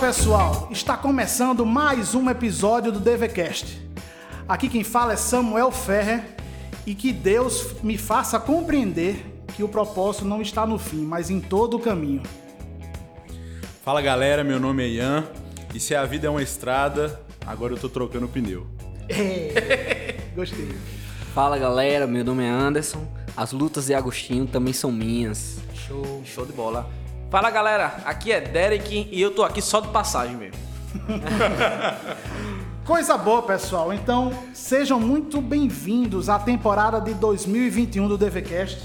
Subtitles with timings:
[0.00, 3.80] pessoal, está começando mais um episódio do DVCast.
[4.46, 6.22] Aqui quem fala é Samuel Ferrer
[6.84, 9.24] e que Deus me faça compreender
[9.54, 12.22] que o propósito não está no fim, mas em todo o caminho.
[13.82, 15.24] Fala galera, meu nome é Ian
[15.74, 18.66] e se a vida é uma estrada, agora eu tô trocando pneu.
[20.36, 20.76] Gostei.
[21.34, 23.06] Fala galera, meu nome é Anderson.
[23.34, 25.56] As lutas de Agostinho também são minhas.
[25.74, 26.22] Show.
[26.22, 26.86] Show de bola.
[27.28, 30.60] Fala galera, aqui é Derek e eu tô aqui só de passagem mesmo.
[32.86, 33.92] Coisa boa, pessoal.
[33.92, 38.80] Então, sejam muito bem-vindos à temporada de 2021 do DVCast.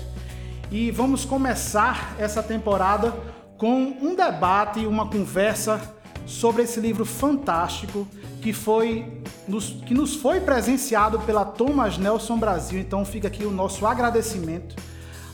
[0.72, 3.14] E vamos começar essa temporada
[3.60, 5.80] com um debate, uma conversa
[6.26, 8.08] sobre esse livro fantástico
[8.42, 12.80] que foi nos, que nos foi presenciado pela Thomas Nelson Brasil.
[12.80, 14.76] Então fica aqui o nosso agradecimento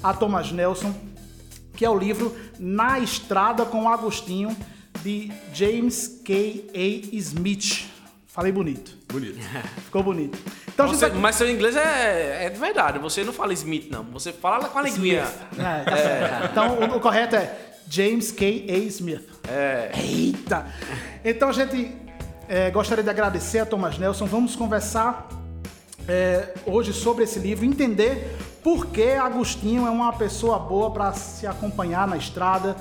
[0.03, 0.93] a Thomas Nelson,
[1.77, 4.53] que é o livro Na Estrada com Agostinho
[5.03, 6.69] de James K.
[6.73, 7.15] A.
[7.15, 7.85] Smith.
[8.25, 8.97] Falei bonito.
[9.07, 9.39] Bonito.
[9.85, 10.37] Ficou bonito.
[10.67, 13.89] Então, gente Você- vai- mas seu inglês é, é de verdade, você não fala Smith
[13.89, 15.25] não, você fala com a linguinha.
[15.57, 16.51] É, tá certo.
[16.51, 17.55] Então, o, o correto é
[17.89, 18.65] James K.
[18.69, 18.77] A.
[18.87, 19.23] Smith.
[19.47, 19.91] É.
[20.03, 20.65] Eita!
[21.23, 21.95] Então, a gente
[22.49, 24.25] é, gostaria de agradecer a Thomas Nelson.
[24.25, 25.27] Vamos conversar
[26.07, 28.35] é, hoje sobre esse livro, entender
[28.67, 32.75] por que Agostinho é uma pessoa boa para se acompanhar na estrada,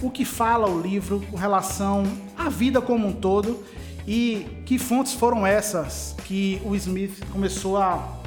[0.00, 2.04] o que fala o livro com relação
[2.38, 3.60] à vida como um todo
[4.06, 8.20] e que fontes foram essas que o Smith começou a,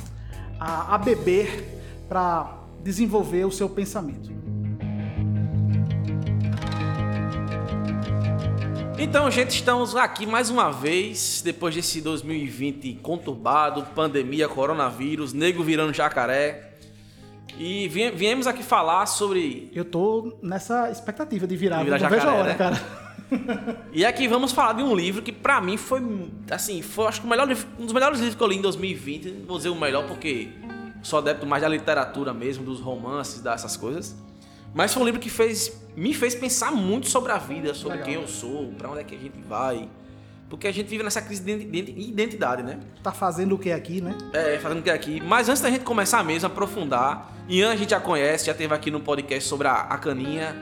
[0.59, 4.29] a, a beber para desenvolver o seu pensamento.
[8.99, 15.93] Então, gente, estamos aqui mais uma vez, depois desse 2020 conturbado, pandemia, coronavírus, nego virando
[15.93, 16.74] jacaré.
[17.57, 19.71] E vie- viemos aqui falar sobre.
[19.73, 22.55] Eu tô nessa expectativa de virar, De virar não vejo a jacaré, hora, né?
[22.55, 23.05] cara.
[23.91, 26.01] E aqui vamos falar de um livro que pra mim foi,
[26.51, 28.61] assim, foi acho que o melhor livro, um dos melhores livros que eu li em
[28.61, 29.31] 2020.
[29.31, 30.49] Não vou dizer o melhor porque
[31.01, 34.15] sou adepto mais da literatura mesmo, dos romances, dessas coisas.
[34.73, 38.05] Mas foi um livro que fez, me fez pensar muito sobre a vida, sobre Legal.
[38.05, 39.87] quem eu sou, pra onde é que a gente vai.
[40.49, 42.77] Porque a gente vive nessa crise de identi- identidade, né?
[43.01, 44.15] Tá fazendo o que aqui, né?
[44.31, 45.19] É, fazendo o que aqui.
[45.25, 48.91] Mas antes da gente começar mesmo, aprofundar, Ian a gente já conhece, já teve aqui
[48.91, 50.55] no podcast sobre a, a caninha,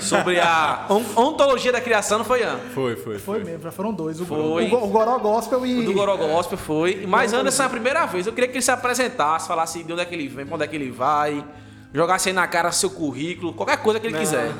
[0.00, 2.56] sobre a on- ontologia da criação, não foi, Ian?
[2.74, 3.44] Foi, foi, Foi foi.
[3.44, 4.18] mesmo, já foram dois.
[4.20, 4.70] O, Foi.
[4.70, 5.80] o, o Goró Gospel e.
[5.80, 7.04] O do Goró Gospel foi.
[7.06, 8.26] Mas Anderson é a primeira vez.
[8.26, 10.64] Eu queria que ele se apresentasse, falasse de onde é que ele vem, pra onde
[10.64, 11.44] é que ele vai,
[11.92, 14.50] jogasse aí na cara seu currículo, qualquer coisa que ele quiser.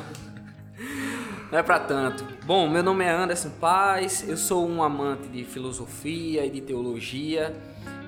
[1.57, 2.23] Não é pra tanto.
[2.45, 7.57] Bom, meu nome é Anderson Paz, eu sou um amante de filosofia e de teologia.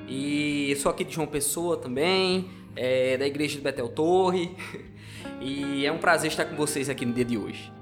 [0.07, 4.55] E sou aqui de João Pessoa também, é, da igreja de Betel Torre.
[5.41, 7.73] E é um prazer estar com vocês aqui no dia de hoje.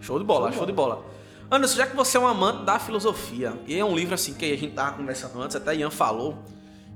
[0.00, 1.04] Show de bola, show de bola.
[1.50, 4.44] Anderson, já que você é um amante da filosofia, e é um livro assim que
[4.44, 6.38] a gente tava conversando antes, até Ian falou,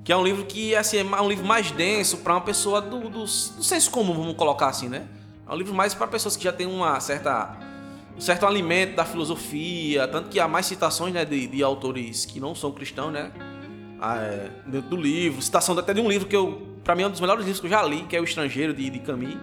[0.05, 3.01] que é um livro que assim, é um livro mais denso para uma pessoa do,
[3.01, 5.09] do, do senso comum, vamos colocar assim, né?
[5.49, 7.68] É um livro mais para pessoas que já têm uma certa
[8.19, 12.41] um certo alimento da filosofia, tanto que há mais citações né, de, de autores que
[12.41, 13.31] não são cristãos, né?
[14.01, 17.07] Ah, é, dentro do livro, citação até de um livro que eu, para mim é
[17.07, 19.37] um dos melhores livros que eu já li, que é O Estrangeiro de, de Camus.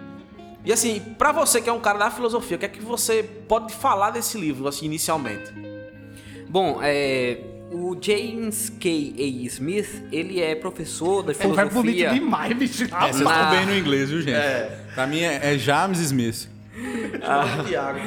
[0.64, 3.22] E assim, pra você que é um cara da filosofia, o que é que você
[3.22, 5.52] pode falar desse livro, assim, inicialmente?
[6.48, 7.38] Bom, é,
[7.72, 9.14] o James K.
[9.18, 9.46] A.
[9.46, 12.10] Smith, ele é professor da Foi bonito filosofia.
[12.10, 12.84] demais, bicho.
[12.84, 13.08] É, vocês Ah.
[13.10, 14.36] estão bem no inglês, viu, gente?
[14.94, 16.48] Pra mim é, é James Smith.
[17.68, 18.00] Tiago.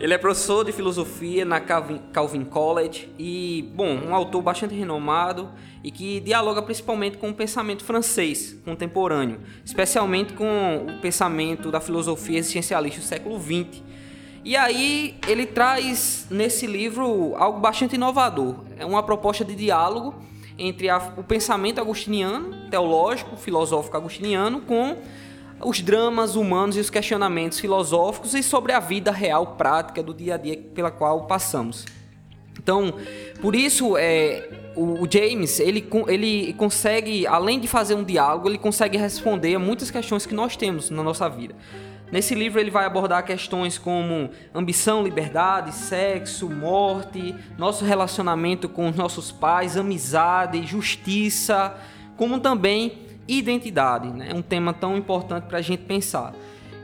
[0.00, 5.50] Ele é professor de filosofia na Calvin, College e, bom, um autor bastante renomado
[5.84, 10.44] e que dialoga principalmente com o pensamento francês contemporâneo, especialmente com
[10.88, 13.82] o pensamento da filosofia existencialista do século XX.
[14.44, 18.56] E aí ele traz nesse livro algo bastante inovador.
[18.76, 20.14] É uma proposta de diálogo
[20.58, 24.96] entre a- o pensamento agostiniano, teológico, filosófico agostiniano, com
[25.62, 30.34] os dramas humanos e os questionamentos filosóficos e sobre a vida real prática do dia
[30.34, 31.84] a dia pela qual passamos.
[32.58, 32.94] Então,
[33.40, 38.96] por isso, é, o, James, ele, ele consegue, além de fazer um diálogo, ele consegue
[38.96, 41.54] responder a muitas questões que nós temos na nossa vida.
[42.10, 48.96] Nesse livro ele vai abordar questões como ambição, liberdade, sexo, morte, nosso relacionamento com os
[48.96, 51.76] nossos pais, amizade, justiça,
[52.16, 54.30] como também identidade, né?
[54.34, 56.34] um tema tão importante para a gente pensar.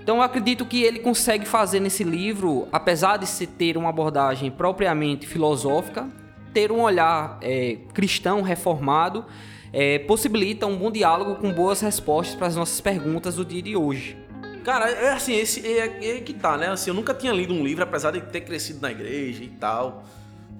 [0.02, 4.50] Então eu acredito que ele consegue fazer nesse livro, apesar de se ter uma abordagem
[4.50, 6.08] propriamente filosófica,
[6.52, 9.24] ter um olhar é, cristão reformado,
[9.72, 13.76] é, possibilita um bom diálogo com boas respostas para as nossas perguntas do dia de
[13.76, 14.16] hoje.
[14.64, 16.68] Cara, é assim, esse é, é que tá, né?
[16.68, 20.04] Assim, eu nunca tinha lido um livro, apesar de ter crescido na igreja e tal,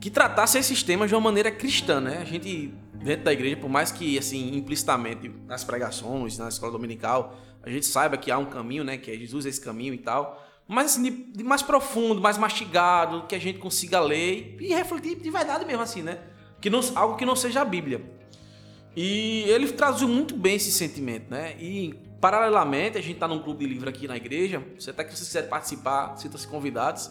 [0.01, 2.19] que tratasse esses temas de uma maneira cristã, né?
[2.19, 7.39] A gente, dentro da igreja, por mais que, assim, implicitamente nas pregações, na escola dominical,
[7.63, 8.97] a gente saiba que há um caminho, né?
[8.97, 10.43] Que é Jesus esse caminho e tal.
[10.67, 15.17] Mas, assim, de, de mais profundo, mais mastigado, que a gente consiga ler e refletir
[15.17, 16.19] de verdade mesmo, assim, né?
[16.63, 18.01] Que não, algo que não seja a Bíblia.
[18.97, 21.57] E ele traduziu muito bem esse sentimento, né?
[21.61, 24.65] E paralelamente, a gente está num clube de livro aqui na igreja.
[24.79, 27.11] Você até que você quiser participar, sinta-se convidados.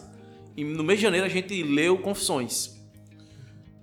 [0.56, 2.79] E no mês de janeiro a gente leu Confissões.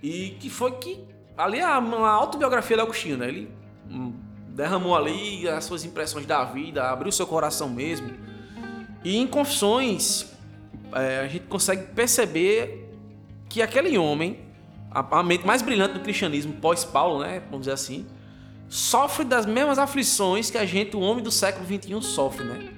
[0.01, 1.03] E que foi que
[1.38, 3.27] ali é uma autobiografia do Agostinho, né?
[3.27, 3.49] Ele
[3.89, 4.13] hum,
[4.49, 8.11] derramou ali as suas impressões da vida, abriu seu coração mesmo.
[9.03, 10.33] E em Confissões
[10.94, 12.91] é, a gente consegue perceber
[13.49, 14.47] que aquele homem
[14.91, 17.41] a, a mente mais brilhante do cristianismo pós-Paulo, né?
[17.50, 18.05] Vamos dizer assim,
[18.67, 22.69] sofre das mesmas aflições que a gente, o homem do século XXI, sofre, né?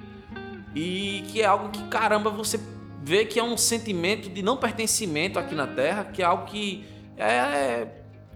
[0.76, 2.60] E que é algo que, caramba, você
[3.02, 6.86] vê que é um sentimento de não pertencimento aqui na Terra, que é algo que
[7.24, 7.88] é,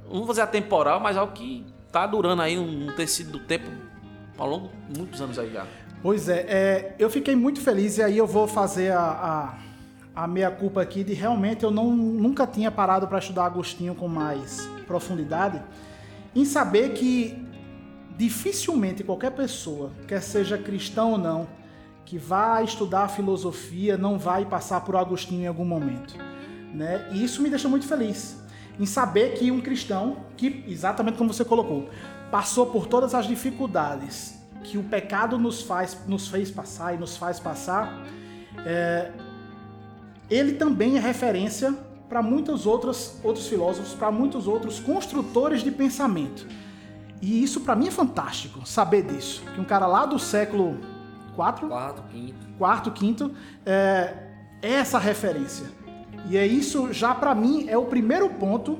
[0.06, 3.70] não vou dizer atemporal, mas algo que tá durando aí um tecido do tempo
[4.38, 5.66] ao longo de muitos anos aí já.
[6.02, 9.64] Pois é, é, eu fiquei muito feliz e aí eu vou fazer a, a
[10.16, 14.08] a meia culpa aqui de realmente eu não, nunca tinha parado para estudar Agostinho com
[14.08, 15.62] mais profundidade,
[16.36, 17.44] em saber que
[18.16, 21.48] dificilmente qualquer pessoa, quer seja cristão ou não,
[22.06, 26.16] que vá estudar filosofia não vai passar por Agostinho em algum momento,
[26.74, 27.10] né?
[27.12, 28.43] E isso me deixa muito feliz
[28.80, 31.90] em saber que um cristão, que exatamente como você colocou,
[32.32, 37.18] passou por todas as dificuldades que o pecado nos faz, nos fez passar e nos
[37.18, 37.94] faz passar,
[38.66, 39.12] é,
[40.30, 41.78] ele também é referência
[42.08, 46.48] para muitos outros, outros filósofos, para muitos outros construtores de pensamento.
[47.22, 49.44] E isso para mim é fantástico, saber disso.
[49.54, 50.80] Que um cara lá do século
[51.36, 53.32] 4, quarto, quinto, quarto, quinto
[53.66, 54.14] é,
[54.62, 55.66] é essa referência.
[56.30, 58.80] E é isso já para mim é o primeiro ponto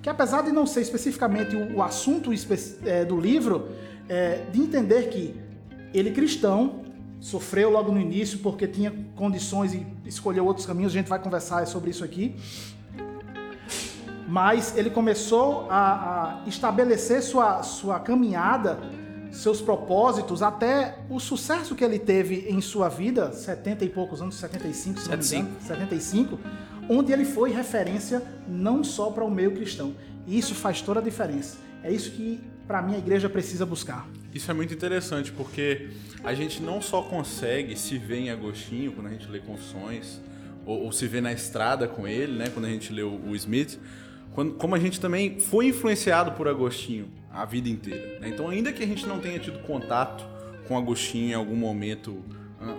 [0.00, 2.30] que apesar de não ser especificamente o, assunto
[2.84, 3.68] é, do livro,
[4.08, 5.34] é, de entender que
[5.92, 6.82] ele cristão
[7.20, 10.92] sofreu logo no início porque tinha condições e escolheu outros caminhos.
[10.92, 12.36] A gente vai conversar sobre isso aqui.
[14.28, 18.78] Mas ele começou a, a estabelecer sua, sua caminhada,
[19.32, 24.36] seus propósitos, até o sucesso que ele teve em sua vida, 70 e poucos anos,
[24.36, 25.42] 75, se 75.
[25.42, 26.38] não me engano, 75,
[26.88, 29.94] onde ele foi referência não só para o meio cristão.
[30.26, 31.58] E isso faz toda a diferença.
[31.82, 34.08] É isso que, para mim, a igreja precisa buscar.
[34.34, 35.88] Isso é muito interessante, porque
[36.22, 40.20] a gente não só consegue se ver em Agostinho quando a gente lê Confissões,
[40.66, 43.34] ou, ou se ver na estrada com ele, né, quando a gente lê o, o
[43.36, 43.78] Smith,
[44.32, 48.18] quando, como a gente também foi influenciado por Agostinho a vida inteira.
[48.20, 48.28] Né?
[48.28, 50.26] Então, ainda que a gente não tenha tido contato
[50.66, 52.22] com Agostinho em algum momento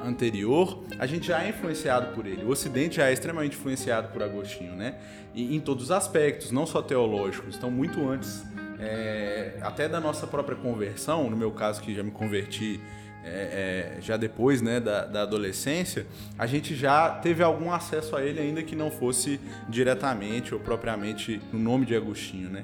[0.04, 2.44] anterior, a gente já é influenciado por ele.
[2.44, 4.96] O Ocidente já é extremamente influenciado por Agostinho, né?
[5.34, 7.56] E, em todos os aspectos, não só teológicos.
[7.56, 8.44] Então, muito antes
[8.80, 12.80] é, até da nossa própria conversão, no meu caso que já me converti
[13.22, 18.24] é, é, já depois né, da, da, adolescência, a gente já teve algum acesso a
[18.24, 22.50] ele, ainda que não fosse diretamente ou propriamente no nome de Agostinho.
[22.50, 22.64] Né?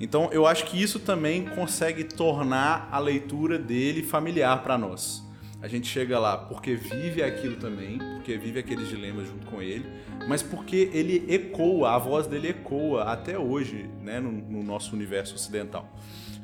[0.00, 5.25] Então eu acho que isso também consegue tornar a leitura dele familiar para nós.
[5.60, 9.86] A gente chega lá porque vive aquilo também, porque vive aqueles dilemas junto com ele,
[10.28, 15.34] mas porque ele ecoa, a voz dele ecoa até hoje né, no, no nosso universo
[15.34, 15.90] ocidental.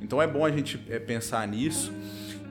[0.00, 1.92] Então é bom a gente é, pensar nisso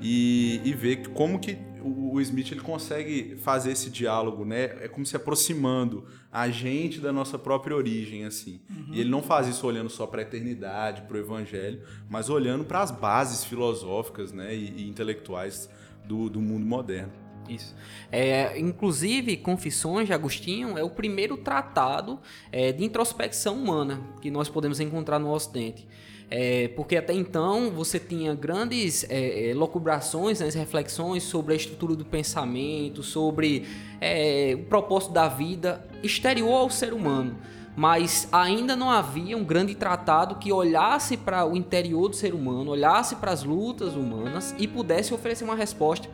[0.01, 4.77] e, e ver como que o, o, Smith ele consegue fazer esse diálogo, né?
[4.81, 8.61] É como se aproximando a gente da nossa própria origem, assim.
[8.69, 8.93] Uhum.
[8.93, 12.63] E ele não faz isso olhando só para a eternidade, para o evangelho, mas olhando
[12.63, 15.69] para as bases filosóficas né, e, e intelectuais
[16.05, 17.21] do, do mundo moderno.
[17.49, 17.75] Isso.
[18.11, 22.19] É, inclusive, Confissões de Agostinho é o primeiro tratado
[22.51, 25.87] é, de introspecção humana que nós podemos encontrar no Ocidente.
[26.33, 31.93] É, porque até então você tinha grandes é, é locubrações, né, reflexões sobre a estrutura
[31.93, 33.65] do pensamento, sobre
[33.99, 37.37] é, o propósito da vida exterior ao ser humano
[37.75, 42.71] mas ainda não havia um grande tratado que olhasse para o interior do ser humano,
[42.71, 46.09] olhasse para as lutas humanas e pudesse oferecer uma resposta.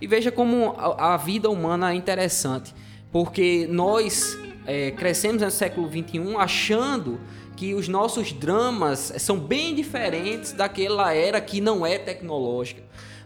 [0.00, 2.74] E veja como a, vida humana é interessante,
[3.10, 7.20] porque nós é, crescemos no século XXI achando
[7.56, 12.82] que os nossos dramas são bem diferentes daquela era que não é tecnológica.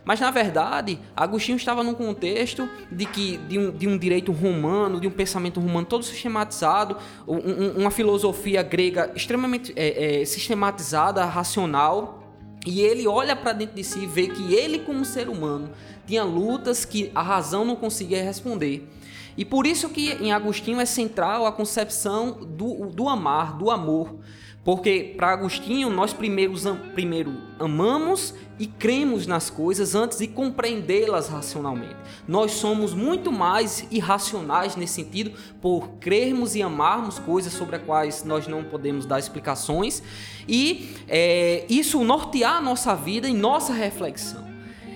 [0.07, 5.01] Mas na verdade, Agostinho estava num contexto de que de um, de um direito romano,
[5.01, 6.97] de um pensamento romano todo sistematizado,
[7.27, 12.23] um, um, uma filosofia grega extremamente é, é, sistematizada, racional,
[12.65, 15.71] E ele olha para dentro de si e vê que ele, como ser humano,
[16.05, 18.89] tinha lutas que a razão não conseguia responder.
[19.37, 24.17] E por isso que em Agostinho é central a concepção do, do amar, do amor.
[24.67, 31.95] Porque para Agostinho, nós primeiros, primeiro amamos e cremos nas coisas antes de compreendê-las racionalmente.
[32.27, 35.31] Nós somos muito mais irracionais nesse sentido
[35.63, 40.03] por crermos e amarmos coisas sobre as quais nós não podemos dar explicações
[40.49, 44.45] e é, isso nortear a nossa vida e nossa reflexão.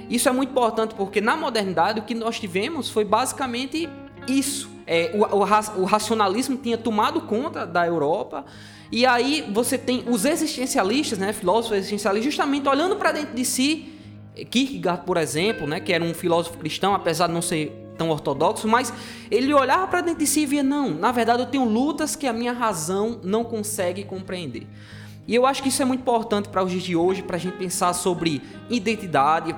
[0.08, 3.88] Isso é muito importante porque na modernidade o que nós tivemos foi basicamente
[4.26, 4.69] isso.
[4.92, 8.44] É, o, o, o racionalismo tinha tomado conta da Europa
[8.90, 13.88] e aí você tem os existencialistas, né, filósofos existencialistas, justamente olhando para dentro de si,
[14.50, 18.66] Kierkegaard, por exemplo, né, que era um filósofo cristão, apesar de não ser tão ortodoxo,
[18.66, 18.92] mas
[19.30, 22.26] ele olhava para dentro de si e via, não, na verdade eu tenho lutas que
[22.26, 24.66] a minha razão não consegue compreender.
[25.28, 27.38] E eu acho que isso é muito importante para os dias de hoje, para a
[27.38, 29.54] gente pensar sobre identidade,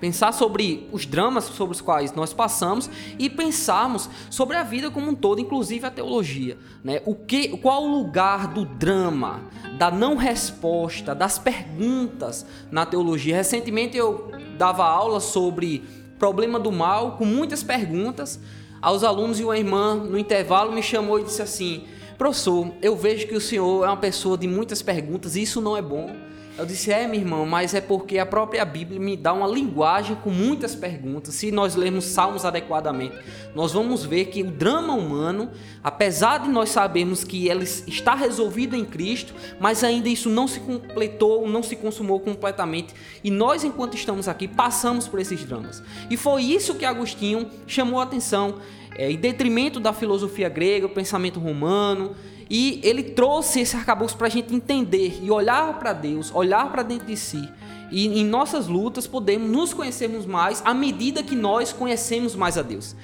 [0.00, 2.88] pensar sobre os dramas sobre os quais nós passamos
[3.18, 7.02] e pensarmos sobre a vida como um todo, inclusive a teologia, né?
[7.04, 9.42] O que, qual o lugar do drama,
[9.78, 13.36] da não resposta, das perguntas na teologia?
[13.36, 15.84] Recentemente eu dava aula sobre
[16.18, 18.40] problema do mal com muitas perguntas
[18.80, 21.84] aos alunos e uma irmã no intervalo me chamou e disse assim:
[22.16, 25.76] "Professor, eu vejo que o senhor é uma pessoa de muitas perguntas e isso não
[25.76, 29.32] é bom." Eu disse, é, meu irmão, mas é porque a própria Bíblia me dá
[29.32, 31.34] uma linguagem com muitas perguntas.
[31.34, 33.16] Se nós lermos Salmos adequadamente,
[33.54, 35.50] nós vamos ver que o drama humano,
[35.82, 40.60] apesar de nós sabermos que ele está resolvido em Cristo, mas ainda isso não se
[40.60, 42.94] completou, não se consumou completamente.
[43.24, 45.82] E nós, enquanto estamos aqui, passamos por esses dramas.
[46.10, 48.56] E foi isso que Agostinho chamou a atenção.
[48.96, 52.14] É, em detrimento da filosofia grega, o pensamento romano,
[52.50, 56.82] e ele trouxe esse arcabouço para a gente entender e olhar para Deus, olhar para
[56.82, 57.48] dentro de si.
[57.92, 62.62] E em nossas lutas podemos nos conhecermos mais à medida que nós conhecemos mais a
[62.62, 62.96] Deus.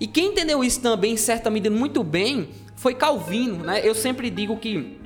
[0.00, 3.58] E quem entendeu isso também, em certa medida, muito bem, foi Calvino.
[3.58, 3.86] Né?
[3.86, 4.98] Eu sempre digo que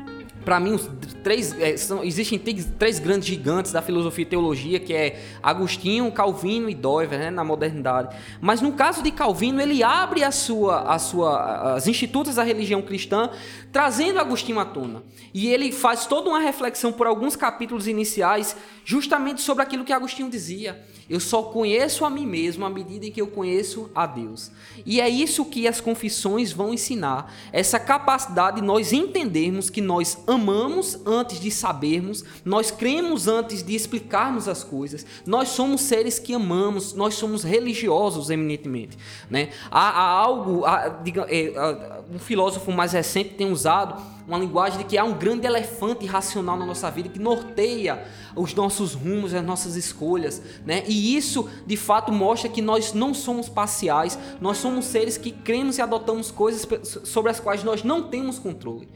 [0.45, 0.89] para mim, os
[1.23, 6.71] três, é, são, existem três, grandes gigantes da filosofia e teologia, que é Agostinho, Calvino
[6.71, 8.17] e Doiver, né, na modernidade.
[8.41, 12.81] Mas no caso de Calvino, ele abre a sua, a sua, as institutos da religião
[12.81, 13.31] cristã,
[13.73, 15.03] trazendo Agostinho à tona.
[15.35, 18.57] E ele faz toda uma reflexão por alguns capítulos iniciais,
[18.89, 20.83] justamente sobre aquilo que Agostinho dizia.
[21.11, 24.51] Eu só conheço a mim mesmo à medida em que eu conheço a Deus.
[24.87, 30.17] E é isso que as confissões vão ensinar, essa capacidade de nós entendermos que nós
[30.27, 36.33] amamos antes de sabermos, nós cremos antes de explicarmos as coisas, nós somos seres que
[36.33, 38.97] amamos, nós somos religiosos eminentemente.
[39.29, 39.51] Né?
[39.71, 44.85] Há, há algo, há, diga, é, um filósofo mais recente tem usado uma linguagem de
[44.85, 48.07] que há um grande elefante racional na nossa vida que norteia
[48.37, 50.85] os nossos rumos, as nossas escolhas, né?
[50.87, 55.79] E isso, de fato, mostra que nós não somos parciais, nós somos seres que cremos
[55.79, 56.69] e adotamos coisas
[57.05, 58.87] sobre as quais nós não temos controle.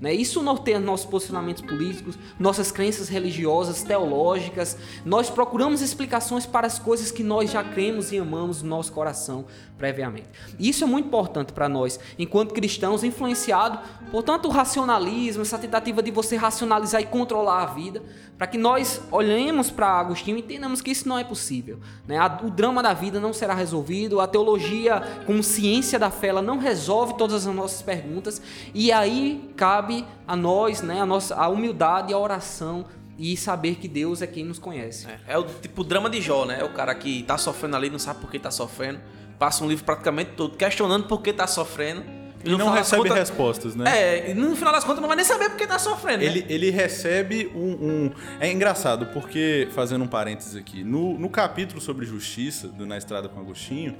[0.00, 0.14] Né?
[0.14, 4.76] Isso norteia nossos posicionamentos políticos, nossas crenças religiosas, teológicas.
[5.04, 9.44] Nós procuramos explicações para as coisas que nós já cremos e amamos no nosso coração
[9.80, 10.28] previamente.
[10.58, 13.78] Isso é muito importante para nós, enquanto cristãos, influenciado
[14.10, 18.02] por tanto o racionalismo, essa tentativa de você racionalizar e controlar a vida,
[18.36, 21.78] para que nós olhemos para Agostinho e entendamos que isso não é possível.
[22.06, 22.18] Né?
[22.44, 26.58] O drama da vida não será resolvido, a teologia, como ciência da fé, ela não
[26.58, 28.42] resolve todas as nossas perguntas,
[28.74, 32.84] e aí cabe a nós né, a, nossa, a humildade e a oração
[33.18, 35.06] e saber que Deus é quem nos conhece.
[35.06, 36.58] É, é o tipo drama de Jó, né?
[36.60, 38.98] É o cara que tá sofrendo ali, não sabe por que tá sofrendo,
[39.40, 43.74] passa um livro praticamente todo questionando por que tá sofrendo e não recebe contas, respostas,
[43.74, 44.28] né?
[44.30, 46.22] É, no final das contas não vai nem saber porque tá sofrendo.
[46.22, 46.46] Ele, né?
[46.48, 52.06] ele recebe um, um, É engraçado, porque, fazendo um parênteses aqui, no, no capítulo sobre
[52.06, 53.94] justiça, do Na Estrada com Agostinho,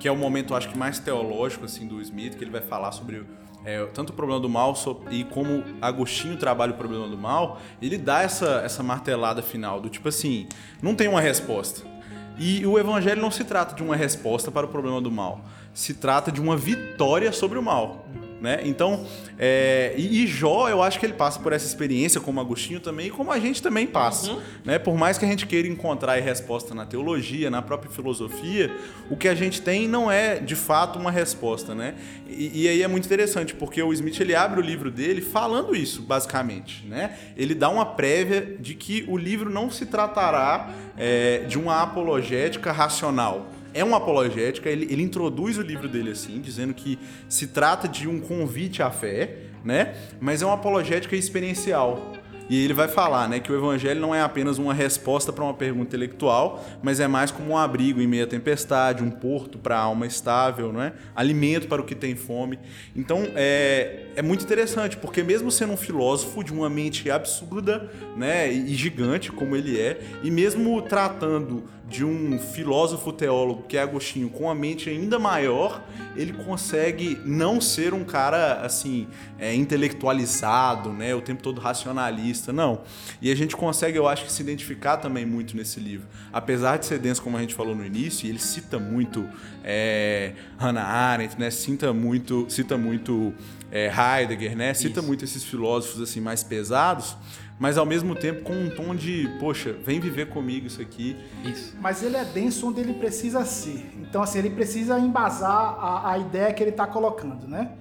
[0.00, 2.90] que é o momento, acho que, mais teológico assim, do Smith, que ele vai falar
[2.90, 3.24] sobre
[3.64, 4.74] é, tanto o problema do mal
[5.10, 9.88] e como Agostinho trabalha o problema do mal, ele dá essa, essa martelada final do
[9.88, 10.48] tipo assim:
[10.82, 11.93] não tem uma resposta.
[12.38, 15.40] E o evangelho não se trata de uma resposta para o problema do mal
[15.74, 18.06] se trata de uma vitória sobre o mal.
[18.44, 18.60] Né?
[18.64, 19.06] Então,
[19.38, 23.10] é, e, Jó, eu acho que ele passa por essa experiência, como Agostinho também, e
[23.10, 24.32] como a gente também passa.
[24.32, 24.40] Uhum.
[24.62, 24.78] Né?
[24.78, 28.70] Por mais que a gente queira encontrar resposta na teologia, na própria filosofia,
[29.08, 31.74] o que a gente tem não é de fato uma resposta.
[31.74, 31.94] Né?
[32.28, 35.74] E, e aí é muito interessante, porque o Smith ele abre o livro dele falando
[35.74, 36.86] isso, basicamente.
[36.86, 37.16] Né?
[37.38, 42.72] Ele dá uma prévia de que o livro não se tratará é, de uma apologética
[42.72, 47.88] racional é uma apologética, ele, ele introduz o livro dele assim, dizendo que se trata
[47.88, 49.94] de um convite à fé, né?
[50.20, 52.14] Mas é uma apologética experiencial.
[52.48, 55.54] E ele vai falar, né, que o evangelho não é apenas uma resposta para uma
[55.54, 59.78] pergunta intelectual, mas é mais como um abrigo em meio à tempestade, um porto para
[59.78, 60.92] a alma estável, não é?
[61.16, 62.58] Alimento para o que tem fome.
[62.94, 68.52] Então, é, é muito interessante, porque mesmo sendo um filósofo de uma mente absurda, né,
[68.52, 74.30] e gigante como ele é, e mesmo tratando de um filósofo teólogo que é Agostinho
[74.30, 75.82] com a mente ainda maior,
[76.16, 79.06] ele consegue não ser um cara assim
[79.38, 82.82] é, intelectualizado, né, o tempo todo racionalista, não.
[83.20, 86.86] E a gente consegue, eu acho que se identificar também muito nesse livro, apesar de
[86.86, 89.28] ser denso como a gente falou no início, ele cita muito
[89.62, 93.34] é, Hannah Arendt, né, cita muito, cita muito
[93.74, 95.06] é, Heidegger, né, cita Isso.
[95.06, 97.16] muito esses filósofos assim mais pesados
[97.58, 101.16] mas ao mesmo tempo com um tom de, poxa, vem viver comigo isso aqui.
[101.44, 101.76] Isso.
[101.80, 103.92] Mas ele é denso onde ele precisa ser.
[104.00, 107.72] Então, assim, ele precisa embasar a, a ideia que ele está colocando, né?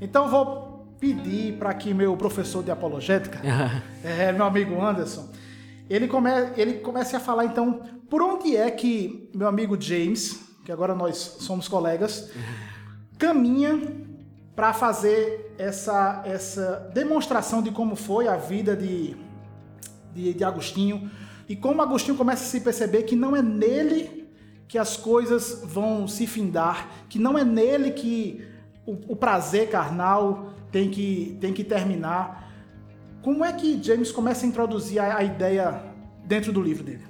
[0.00, 3.40] Então, eu vou pedir para que meu professor de apologética,
[4.02, 5.28] é, meu amigo Anderson,
[5.88, 10.72] ele, come, ele comece a falar, então, por onde é que meu amigo James, que
[10.72, 12.30] agora nós somos colegas,
[13.18, 14.07] caminha
[14.58, 19.14] para fazer essa, essa demonstração de como foi a vida de,
[20.12, 21.08] de, de Agostinho
[21.48, 24.28] e como Agostinho começa a se perceber que não é nele
[24.66, 28.44] que as coisas vão se findar, que não é nele que
[28.84, 32.52] o, o prazer carnal tem que, tem que terminar.
[33.22, 35.84] Como é que James começa a introduzir a, a ideia
[36.24, 37.04] dentro do livro dele?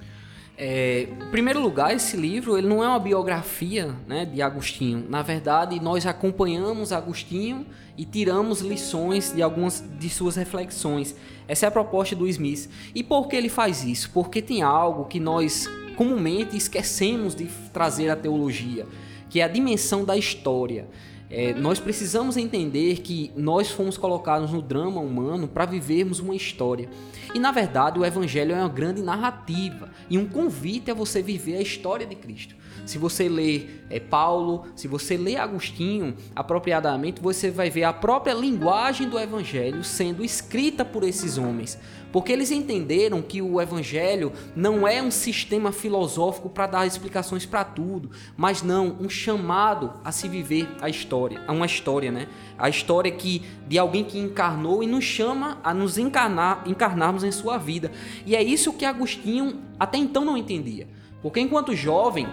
[0.61, 5.05] É, em primeiro lugar, esse livro ele não é uma biografia né, de Agostinho.
[5.07, 7.65] Na verdade, nós acompanhamos Agostinho
[7.97, 11.15] e tiramos lições de algumas de suas reflexões.
[11.47, 12.69] Essa é a proposta do Smith.
[12.93, 14.11] E por que ele faz isso?
[14.13, 18.85] Porque tem algo que nós comumente esquecemos de trazer à teologia,
[19.29, 20.89] que é a dimensão da história.
[21.29, 26.89] É, nós precisamos entender que nós fomos colocados no drama humano para vivermos uma história.
[27.33, 31.57] E na verdade, o Evangelho é uma grande narrativa e um convite a você viver
[31.57, 32.55] a história de Cristo.
[32.85, 38.33] Se você lê é, Paulo, se você lê Agostinho apropriadamente, você vai ver a própria
[38.33, 41.77] linguagem do Evangelho sendo escrita por esses homens.
[42.11, 47.63] Porque eles entenderam que o Evangelho não é um sistema filosófico para dar explicações para
[47.63, 52.27] tudo, mas não um chamado a se viver a história, a uma história, né?
[52.57, 57.31] A história que de alguém que encarnou e nos chama a nos encarnar, encarnarmos em
[57.31, 57.91] sua vida.
[58.25, 60.87] E é isso que Agostinho até então não entendia.
[61.21, 62.27] Porque enquanto jovem,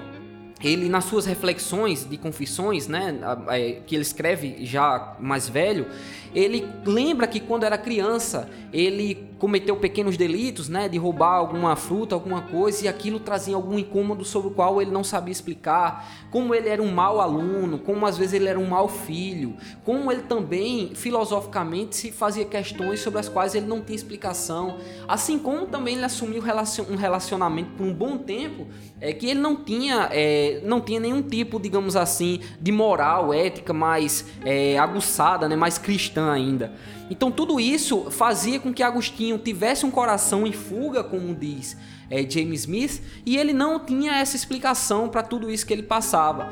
[0.63, 3.15] ele nas suas reflexões de confissões, né,
[3.87, 5.87] que ele escreve já mais velho,
[6.37, 12.15] ele lembra que quando era criança ele cometeu pequenos delitos, né, de roubar alguma fruta,
[12.15, 16.55] alguma coisa, e aquilo trazia algum incômodo sobre o qual ele não sabia explicar, como
[16.55, 20.23] ele era um mau aluno, como às vezes ele era um mau filho, como ele
[20.23, 24.77] também filosoficamente se fazia questões sobre as quais ele não tinha explicação,
[25.09, 26.43] assim como também ele assumiu
[26.91, 28.67] um relacionamento por um bom tempo
[29.01, 33.73] é que ele não tinha, é, não tinha nenhum tipo, digamos assim, de moral, ética
[33.73, 36.73] mais é, aguçada, né, mais cristã ainda.
[37.11, 41.77] Então tudo isso fazia com que Agostinho tivesse um coração em fuga, como diz
[42.11, 46.51] é, James Smith, e ele não tinha essa explicação para tudo isso que ele passava.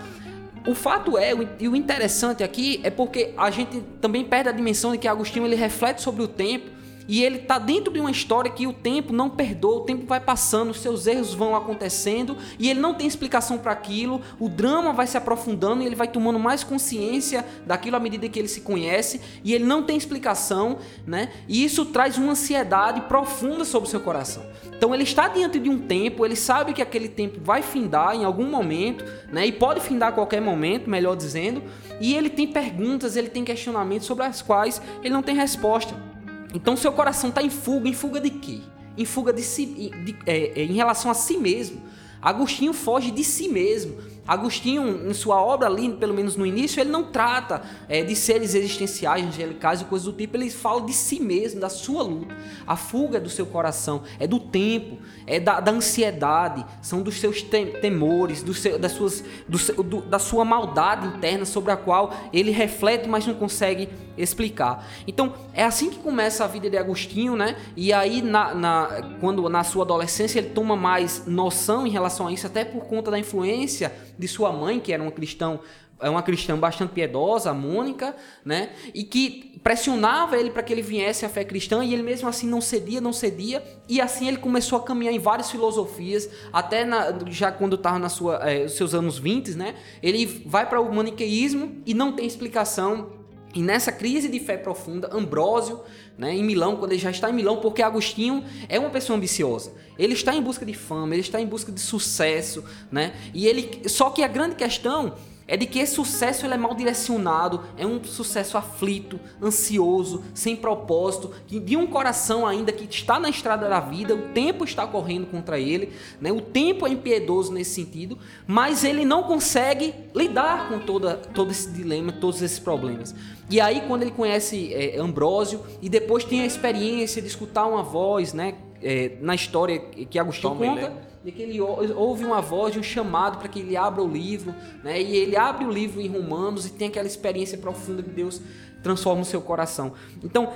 [0.67, 4.93] O fato é, e o interessante aqui é porque a gente também perde a dimensão
[4.93, 6.74] de que Agostinho ele reflete sobre o tempo
[7.07, 10.21] e ele está dentro de uma história que o tempo não perdoa, o tempo vai
[10.21, 14.21] passando, os seus erros vão acontecendo e ele não tem explicação para aquilo.
[14.38, 18.38] O drama vai se aprofundando e ele vai tomando mais consciência daquilo à medida que
[18.38, 21.31] ele se conhece e ele não tem explicação, né?
[21.47, 24.45] E isso traz uma ansiedade profunda sobre o seu coração.
[24.77, 28.25] Então ele está diante de um tempo, ele sabe que aquele tempo vai findar em
[28.25, 29.47] algum momento, né?
[29.47, 31.62] E pode findar a qualquer momento, melhor dizendo.
[32.01, 36.13] E ele tem perguntas, ele tem questionamentos sobre as quais ele não tem resposta.
[36.55, 38.61] Então seu coração está em fuga, em fuga de quê?
[38.97, 41.83] Em fuga de si, de, é, é, em relação a si mesmo.
[42.23, 43.97] Agostinho foge de si mesmo.
[44.27, 48.55] Agostinho, em sua obra ali, pelo menos no início, ele não trata é, de seres
[48.55, 52.35] existenciais, angelicais e coisas do tipo, ele fala de si mesmo, da sua luta.
[52.67, 57.21] A fuga é do seu coração, é do tempo, é da, da ansiedade, são dos
[57.21, 62.14] seus temores, do seu, das suas, do, do, da sua maldade interna sobre a qual
[62.33, 64.87] ele reflete, mas não consegue explicar.
[65.07, 67.57] Então, é assim que começa a vida de Agostinho, né?
[67.77, 68.88] E aí, na, na,
[69.20, 73.11] quando na sua adolescência, ele toma mais noção em relação a isso, até por conta
[73.11, 75.59] da influência de sua mãe, que era uma cristã,
[76.00, 78.70] é uma cristã bastante piedosa, a Mônica, né?
[78.92, 82.46] E que pressionava ele para que ele viesse à fé cristã e ele mesmo assim
[82.46, 87.14] não cedia, não cedia, e assim ele começou a caminhar em várias filosofias, até na,
[87.31, 89.74] já quando estava nos é, seus anos 20, né?
[90.03, 93.24] Ele vai para o maniqueísmo e não tem explicação
[93.55, 95.81] E nessa crise de fé profunda, Ambrósio,
[96.19, 99.73] né, em Milão, quando ele já está em Milão, porque Agostinho é uma pessoa ambiciosa.
[99.97, 103.14] Ele está em busca de fama, ele está em busca de sucesso, né?
[103.33, 105.14] E ele, só que a grande questão
[105.46, 110.57] é de que esse sucesso ele é mal direcionado, é um sucesso aflito, ansioso, sem
[110.57, 115.26] propósito, de um coração ainda que está na estrada da vida, o tempo está correndo
[115.26, 116.33] contra ele, né?
[116.33, 121.70] o tempo é impiedoso nesse sentido, mas ele não consegue lidar com toda, todo esse
[121.70, 123.14] dilema, todos esses problemas.
[123.50, 127.83] E aí, quando ele conhece é, Ambrósio e depois tem a experiência de escutar uma
[127.83, 132.75] voz, né, é, na história que Agostinho Tom conta de que ele ouve uma voz
[132.75, 135.01] de um chamado para que ele abra o livro, né?
[135.01, 138.43] E ele abre o livro em Romanos e tem aquela experiência profunda que Deus
[138.83, 139.95] transforma o seu coração.
[140.23, 140.53] Então,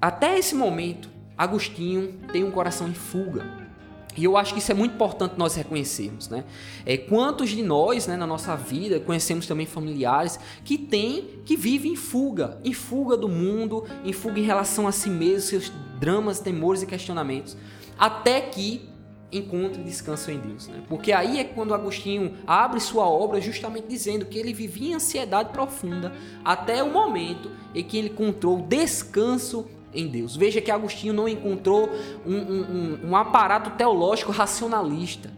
[0.00, 3.68] até esse momento, Agostinho tem um coração em fuga.
[4.16, 6.44] E eu acho que isso é muito importante nós reconhecermos, né?
[6.86, 11.92] É, quantos de nós, né, na nossa vida, conhecemos também familiares que têm, que vivem
[11.92, 16.38] em fuga, em fuga do mundo, em fuga em relação a si mesmo, seus dramas,
[16.38, 17.56] temores e questionamentos,
[17.98, 18.87] até que
[19.30, 20.68] encontre descanso em Deus.
[20.68, 20.82] Né?
[20.88, 25.50] Porque aí é quando Agostinho abre sua obra justamente dizendo que ele vivia em ansiedade
[25.50, 26.12] profunda
[26.44, 30.36] até o momento em que ele encontrou descanso em Deus.
[30.36, 31.90] Veja que Agostinho não encontrou
[32.26, 35.30] um, um, um, um aparato teológico racionalista.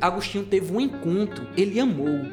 [0.00, 2.26] Agostinho teve um encontro, ele amou.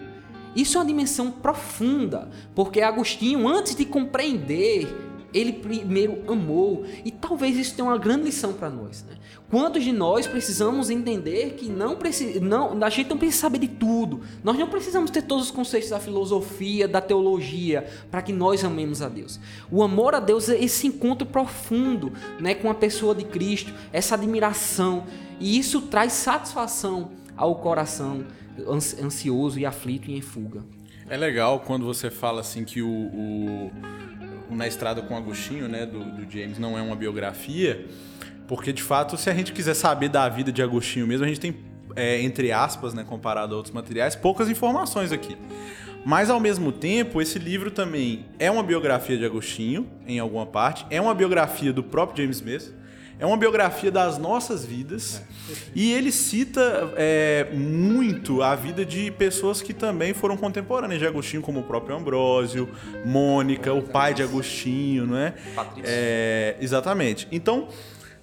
[0.56, 6.86] Isso é uma dimensão profunda, porque Agostinho, antes de compreender ele primeiro amou.
[7.06, 9.04] E talvez isso tenha uma grande lição para nós.
[9.08, 9.16] Né?
[9.50, 11.98] Quantos de nós precisamos entender que não
[12.42, 14.22] não, a gente não precisa saber de tudo.
[14.44, 19.02] Nós não precisamos ter todos os conceitos da filosofia, da teologia, para que nós amemos
[19.02, 19.40] a Deus.
[19.70, 24.16] O amor a Deus é esse encontro profundo né, com a pessoa de Cristo, essa
[24.16, 25.06] admiração.
[25.40, 28.26] E isso traz satisfação ao coração
[29.02, 30.64] ansioso e aflito e em fuga.
[31.10, 33.72] É legal quando você fala assim que o, o
[34.52, 37.86] na Estrada com Agostinho, né, do, do James, não é uma biografia,
[38.48, 41.40] porque de fato, se a gente quiser saber da vida de Agostinho mesmo, a gente
[41.40, 41.56] tem,
[41.96, 45.38] é, entre aspas, né, comparado a outros materiais, poucas informações aqui.
[46.04, 50.86] Mas ao mesmo tempo, esse livro também é uma biografia de Agostinho, em alguma parte,
[50.90, 52.74] é uma biografia do próprio James Smith,
[53.22, 59.12] é uma biografia das nossas vidas é, e ele cita é, muito a vida de
[59.12, 62.68] pessoas que também foram contemporâneas de Agostinho, como o próprio Ambrósio,
[63.06, 65.36] Mônica, o pai de Agostinho, não é?
[65.56, 65.84] Patrícia.
[65.88, 67.28] É, exatamente.
[67.32, 67.68] Então,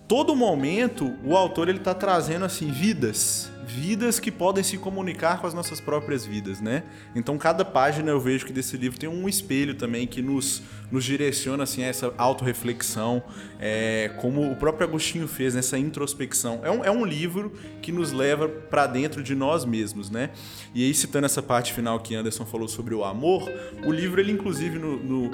[0.08, 5.46] todo momento o autor ele está trazendo assim vidas vidas que podem se comunicar com
[5.46, 6.84] as nossas próprias vidas, né?
[7.14, 11.04] Então cada página eu vejo que desse livro tem um espelho também que nos, nos
[11.04, 13.22] direciona assim a essa autorreflexão,
[13.60, 16.60] é, como o próprio Agostinho fez nessa introspecção.
[16.62, 20.30] É um, é um livro que nos leva para dentro de nós mesmos, né?
[20.74, 23.50] E aí citando essa parte final que Anderson falou sobre o amor,
[23.84, 25.30] o livro ele inclusive no, no,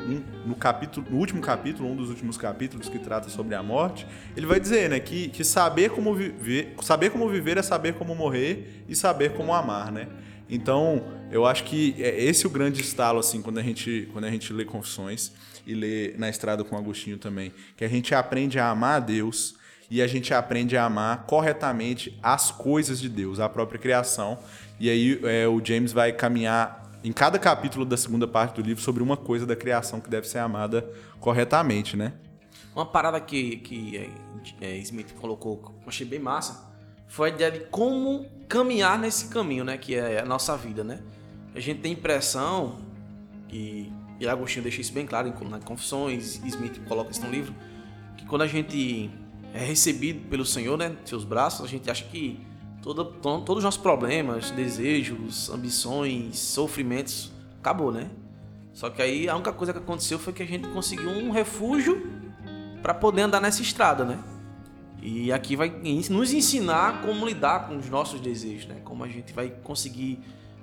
[0.46, 4.46] no capítulo, no último capítulo, um dos últimos capítulos que trata sobre a morte, ele
[4.46, 8.84] vai dizer, né, que, que saber como viver, saber como viver é saber como morrer
[8.88, 10.08] e saber como amar, né?
[10.48, 14.30] Então, eu acho que é esse o grande estalo, assim, quando a gente, quando a
[14.30, 15.33] gente lê Confissões
[15.66, 19.57] e lê Na Estrada com Agostinho também, que a gente aprende a amar a Deus
[19.90, 24.38] e a gente aprende a amar corretamente as coisas de Deus, a própria criação.
[24.78, 28.83] E aí é, o James vai caminhar em cada capítulo da segunda parte do livro
[28.83, 32.14] sobre uma coisa da criação que deve ser amada corretamente, né?
[32.74, 33.96] Uma parada que, que
[34.61, 36.73] é, é Smith colocou, achei bem massa,
[37.14, 39.79] foi a ideia de como caminhar nesse caminho, né?
[39.79, 40.98] Que é a nossa vida, né?
[41.55, 42.81] A gente tem impressão,
[43.48, 47.55] e, e Agostinho deixa isso bem claro nas Confissões, Smith coloca isso no livro,
[48.16, 49.09] que quando a gente
[49.53, 50.96] é recebido pelo Senhor, né?
[51.05, 52.44] Seus braços, a gente acha que
[52.83, 58.11] todo, todos os nossos problemas, desejos, ambições, sofrimentos, acabou, né?
[58.72, 62.11] Só que aí a única coisa que aconteceu foi que a gente conseguiu um refúgio
[62.83, 64.18] para poder andar nessa estrada, né?
[65.04, 65.68] E aqui vai
[66.08, 68.76] nos ensinar como lidar com os nossos desejos, né?
[68.82, 70.18] Como a gente vai conseguir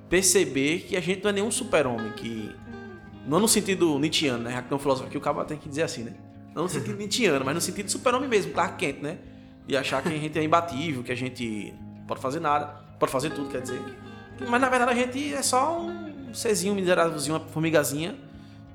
[0.10, 2.49] perceber que a gente não é nenhum super-homem, que
[3.27, 4.60] não no sentido nietzschiano, né?
[4.63, 6.15] Que tem um filósofo aqui, o cara tem que dizer assim, né?
[6.56, 9.19] Não no sentido nietzschiano, mas no sentido super-homem mesmo, tá quente, né?
[9.67, 11.71] E achar que a gente é imbatível, que a gente
[12.08, 12.65] pode fazer nada,
[12.99, 13.80] pode fazer tudo, quer dizer.
[14.49, 18.15] Mas na verdade a gente é só um serzinho miserávelzinho, uma formigazinha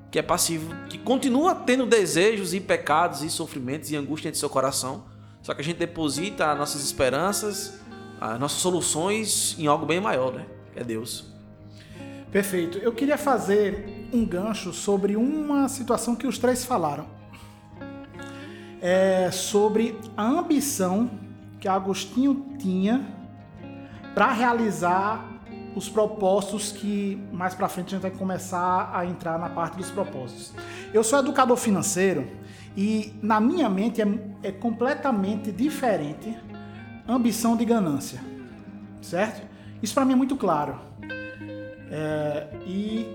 [0.09, 4.39] que é passivo, que continua tendo desejos e pecados e sofrimentos e angústia dentro do
[4.39, 5.16] seu coração
[5.47, 7.79] só que a gente deposita as nossas esperanças,
[8.19, 10.45] as nossas soluções em algo bem maior, né?
[10.73, 11.23] Que é Deus.
[12.29, 12.77] Perfeito.
[12.79, 17.05] Eu queria fazer um gancho sobre uma situação que os três falaram.
[18.81, 21.09] É sobre a ambição
[21.61, 23.07] que Agostinho tinha
[24.13, 25.25] para realizar
[25.73, 29.89] os propósitos que mais para frente a gente vai começar a entrar na parte dos
[29.91, 30.51] propósitos.
[30.93, 32.27] Eu sou educador financeiro
[32.77, 34.07] e na minha mente é,
[34.43, 36.37] é completamente diferente
[37.07, 38.21] ambição de ganância,
[39.01, 39.47] certo?
[39.81, 40.79] Isso para mim é muito claro.
[41.89, 43.07] É, e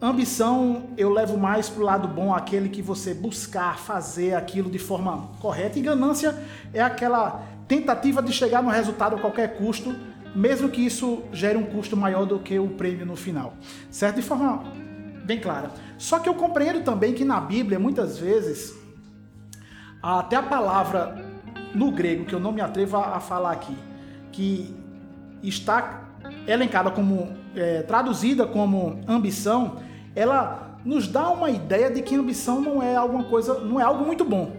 [0.00, 4.78] ambição eu levo mais para o lado bom, aquele que você buscar fazer aquilo de
[4.78, 5.78] forma correta.
[5.78, 6.34] E ganância
[6.72, 9.94] é aquela tentativa de chegar no resultado a qualquer custo,
[10.34, 13.52] mesmo que isso gere um custo maior do que o prêmio no final,
[13.90, 14.16] certo?
[14.16, 14.87] De forma
[15.28, 15.70] bem clara.
[15.98, 18.74] Só que eu compreendo também que na Bíblia, muitas vezes,
[20.02, 21.22] até a palavra
[21.74, 23.76] no grego, que eu não me atrevo a, falar aqui,
[24.32, 24.74] que
[25.42, 26.08] está
[26.46, 29.76] elencada como, é, traduzida como ambição,
[30.16, 34.06] ela nos dá uma ideia de que ambição não é alguma coisa, não é algo
[34.06, 34.56] muito bom.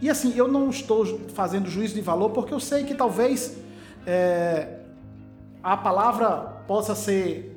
[0.00, 3.58] E assim, eu não estou fazendo juízo de valor porque eu sei que talvez
[4.06, 4.78] é,
[5.60, 7.51] a palavra possa ser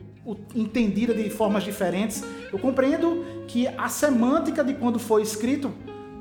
[0.55, 2.23] entendida de formas diferentes.
[2.51, 5.71] Eu compreendo que a semântica de quando foi escrito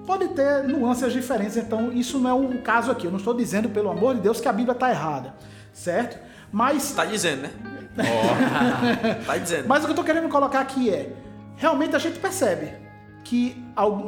[0.07, 3.07] pode ter nuances diferentes, então isso não é o caso aqui.
[3.07, 5.35] Eu não estou dizendo, pelo amor de Deus, que a Bíblia está errada,
[5.73, 6.19] certo?
[6.53, 6.90] Mas.
[6.90, 7.51] Está dizendo, né?
[7.97, 9.25] Oh.
[9.25, 9.69] tá dizendo.
[9.69, 11.12] Mas o que eu estou querendo colocar aqui é:
[11.57, 12.73] realmente a gente percebe
[13.23, 13.57] que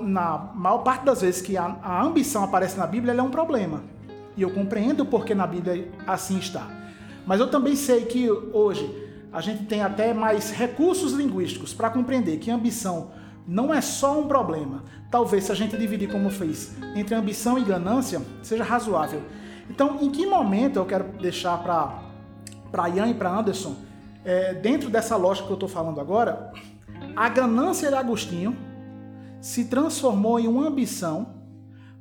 [0.03, 3.31] na maior parte das vezes que a, a ambição aparece na Bíblia, ela é um
[3.31, 3.85] problema.
[4.37, 6.67] E eu compreendo porque na Bíblia assim está.
[7.25, 12.39] Mas eu também sei que hoje a gente tem até mais recursos linguísticos para compreender
[12.39, 13.11] que ambição
[13.47, 14.85] não é só um problema.
[15.11, 19.23] Talvez se a gente dividir como fez entre ambição e ganância, seja razoável.
[19.71, 21.63] Então, em que momento eu quero deixar
[22.71, 23.77] para Ian e para Anderson,
[24.25, 26.53] é, dentro dessa lógica que eu estou falando agora,
[27.15, 28.57] a ganância de Agostinho
[29.41, 31.35] se transformou em uma ambição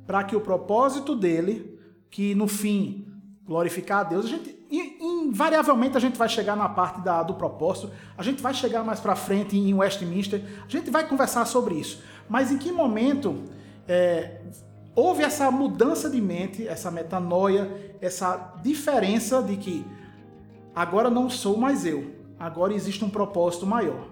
[0.06, 1.78] para que o propósito dele,
[2.10, 3.06] que no fim
[3.44, 4.55] glorificar a Deus, a gente
[5.26, 9.00] invariavelmente a gente vai chegar na parte da, do propósito, a gente vai chegar mais
[9.00, 12.02] para frente em Westminster, a gente vai conversar sobre isso.
[12.28, 13.44] Mas em que momento
[13.88, 14.40] é,
[14.94, 19.84] houve essa mudança de mente, essa metanoia, essa diferença de que
[20.74, 24.08] agora não sou mais eu, agora existe um propósito maior.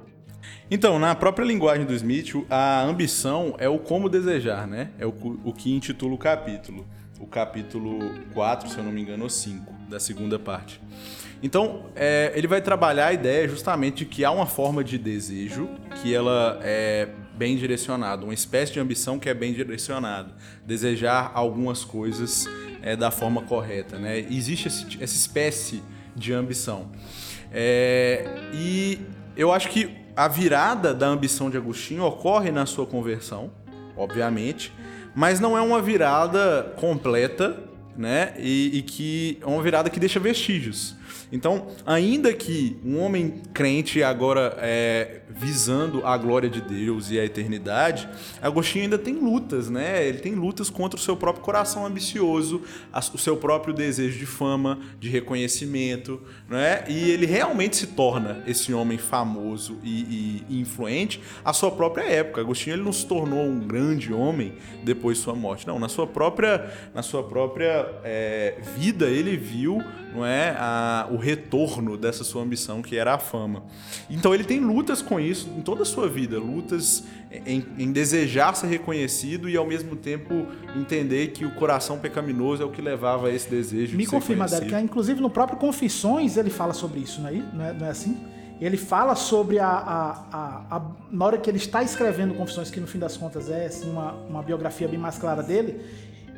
[0.71, 4.91] Então, na própria linguagem do Smith, a ambição é o como desejar, né?
[4.99, 6.87] É o, o que intitula o capítulo.
[7.25, 10.79] O capítulo 4, se eu não me engano, ou 5, da segunda parte.
[11.43, 15.71] Então, é, ele vai trabalhar a ideia justamente de que há uma forma de desejo
[16.03, 20.35] que ela é bem direcionada, uma espécie de ambição que é bem direcionada,
[20.67, 22.47] desejar algumas coisas
[22.83, 24.19] é, da forma correta, né?
[24.19, 25.83] Existe esse, essa espécie
[26.15, 26.93] de ambição.
[27.51, 29.01] É, e
[29.35, 33.51] eu acho que a virada da ambição de Agostinho ocorre na sua conversão,
[33.97, 34.71] obviamente,
[35.15, 37.57] mas não é uma virada completa,
[37.97, 38.35] né?
[38.39, 40.97] E, e que é uma virada que deixa vestígios.
[41.33, 47.25] Então, ainda que um homem crente agora é, visando a glória de Deus e a
[47.25, 48.09] eternidade,
[48.41, 50.07] Agostinho ainda tem lutas, né?
[50.07, 52.63] Ele tem lutas contra o seu próprio coração ambicioso,
[53.13, 56.85] o seu próprio desejo de fama, de reconhecimento, né?
[56.89, 62.41] E ele realmente se torna esse homem famoso e, e influente à sua própria época.
[62.41, 65.79] Agostinho ele não se tornou um grande homem depois de sua morte, não.
[65.79, 69.83] Na sua própria, na sua própria é, vida ele viu,
[70.15, 73.63] não é, a, o retorno dessa sua ambição que era a fama.
[74.09, 77.05] Então ele tem lutas com isso em toda a sua vida, lutas
[77.47, 82.67] em, em, desejar ser reconhecido e ao mesmo tempo entender que o coração pecaminoso é
[82.67, 83.97] o que levava a esse desejo.
[83.97, 87.33] Me de confirma, Derek, que inclusive no próprio Confissões ele fala sobre isso, não é,
[87.33, 88.17] não é, não é assim?
[88.61, 92.81] Ele fala sobre a, a, a, a, Na hora que ele está escrevendo Confissões, que
[92.81, 95.81] no fim das contas é assim, uma, uma biografia bem mais clara dele,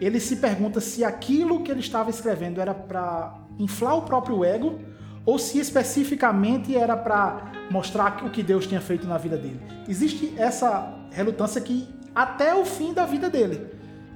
[0.00, 4.78] ele se pergunta se aquilo que ele estava escrevendo era para inflar o próprio ego
[5.24, 9.60] ou se especificamente era para mostrar o que Deus tinha feito na vida dele.
[9.88, 13.66] Existe essa relutância que até o fim da vida dele,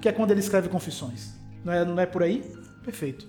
[0.00, 1.34] que é quando ele escreve Confissões.
[1.64, 2.42] Não é, não é por aí?
[2.82, 3.26] Perfeito.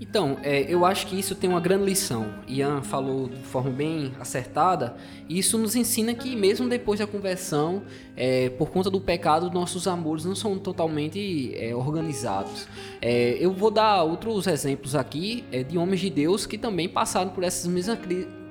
[0.00, 2.34] Então, é, eu acho que isso tem uma grande lição.
[2.48, 4.96] Ian falou de forma bem acertada.
[5.28, 7.82] E isso nos ensina que, mesmo depois da conversão,
[8.16, 12.66] é, por conta do pecado, nossos amores não são totalmente é, organizados.
[13.00, 17.30] É, eu vou dar outros exemplos aqui é, de homens de Deus que também passaram
[17.30, 17.98] por essas mesmas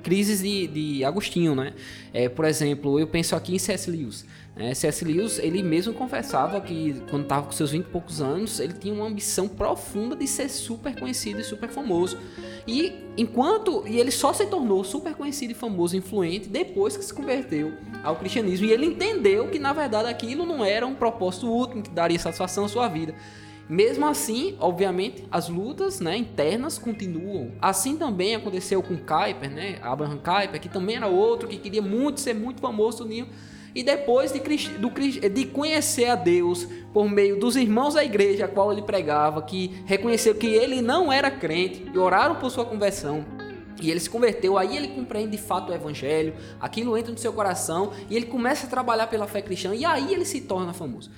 [0.02, 1.72] crises de, de Agostinho, né?
[2.12, 3.90] É, por exemplo, eu penso aqui em C.S.
[3.90, 4.24] Lewis.
[4.56, 5.04] É, C.S.
[5.04, 8.94] Lewis, ele mesmo confessava que quando estava com seus 20 e poucos anos, ele tinha
[8.94, 12.16] uma ambição profunda de ser super conhecido e super famoso.
[12.66, 17.12] E enquanto e ele só se tornou super conhecido e famoso, influente depois que se
[17.12, 21.82] converteu ao cristianismo e ele entendeu que na verdade aquilo não era um propósito último
[21.82, 23.14] que daria satisfação à sua vida.
[23.68, 27.52] Mesmo assim, obviamente, as lutas né, internas continuam.
[27.60, 29.78] Assim também aconteceu com Kuyper, né?
[29.82, 33.26] Abraham Kuyper, que também era outro que queria muito ser muito famoso Ninho.
[33.74, 34.38] E depois de,
[34.78, 39.42] do, de conhecer a Deus por meio dos irmãos da igreja a qual ele pregava,
[39.42, 43.24] que reconheceu que ele não era crente e oraram por sua conversão,
[43.80, 47.32] e ele se converteu, aí ele compreende de fato o evangelho, aquilo entra no seu
[47.32, 51.10] coração e ele começa a trabalhar pela fé cristã e aí ele se torna famoso.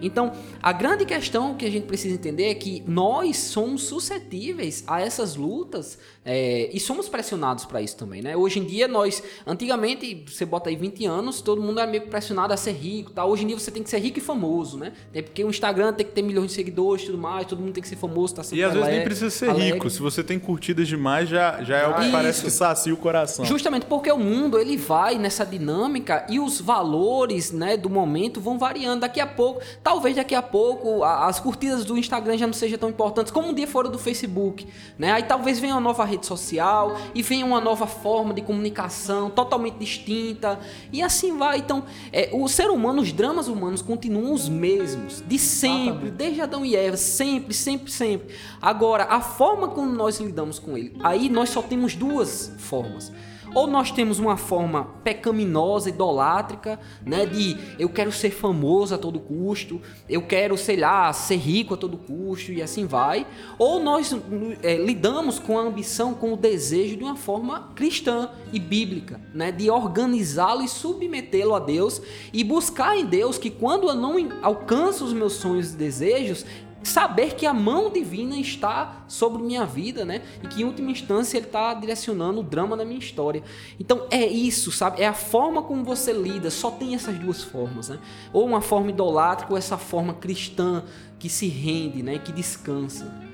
[0.00, 5.00] Então, a grande questão que a gente precisa entender é que nós somos suscetíveis a
[5.00, 8.36] essas lutas é, e somos pressionados para isso também, né?
[8.36, 12.52] Hoje em dia, nós, antigamente, você bota aí 20 anos, todo mundo é meio pressionado
[12.52, 13.24] a ser rico, tá?
[13.24, 14.92] Hoje em dia você tem que ser rico e famoso, né?
[15.12, 17.72] Tem, porque o Instagram tem que ter milhões de seguidores e tudo mais, todo mundo
[17.72, 19.72] tem que ser famoso, tá sempre E às vezes nem precisa ser alegre.
[19.72, 22.96] rico, se você tem curtidas demais, já, já é o que parece que sacia o
[22.96, 23.44] coração.
[23.44, 28.58] Justamente porque o mundo, ele vai nessa dinâmica e os valores, né, do momento vão
[28.58, 29.00] variando.
[29.00, 32.88] Daqui a pouco, talvez daqui a pouco, as curtidas do Instagram já não sejam tão
[32.88, 34.66] importantes como um dia foram do Facebook,
[34.98, 35.12] né?
[35.12, 39.76] Aí talvez venha uma nova rede social e venha uma nova forma de comunicação totalmente
[39.78, 40.58] distinta
[40.92, 41.58] e assim vai.
[41.58, 46.64] Então, é, o ser humano, os dramas humanos continuam os mesmos, de sempre, desde Adão
[46.64, 48.34] e Eva, sempre, sempre, sempre.
[48.60, 53.12] Agora, a forma como nós lidamos com ele, aí nós só temos duas formas.
[53.54, 57.24] Ou nós temos uma forma pecaminosa, idolátrica, né?
[57.24, 61.76] De eu quero ser famoso a todo custo, eu quero, sei lá, ser rico a
[61.76, 63.24] todo custo e assim vai.
[63.56, 64.14] Ou nós
[64.60, 69.52] é, lidamos com a ambição, com o desejo de uma forma cristã e bíblica, né?
[69.52, 72.02] De organizá-lo e submetê-lo a Deus
[72.32, 76.44] e buscar em Deus que quando eu não alcanço os meus sonhos e desejos,
[76.88, 80.22] saber que a mão divina está sobre minha vida, né?
[80.42, 83.42] E que em última instância ele está direcionando o drama da minha história.
[83.78, 85.02] Então é isso, sabe?
[85.02, 86.50] É a forma como você lida.
[86.50, 87.98] Só tem essas duas formas, né?
[88.32, 90.84] Ou uma forma idolátrica ou essa forma cristã
[91.18, 92.18] que se rende, né?
[92.18, 93.33] Que descansa.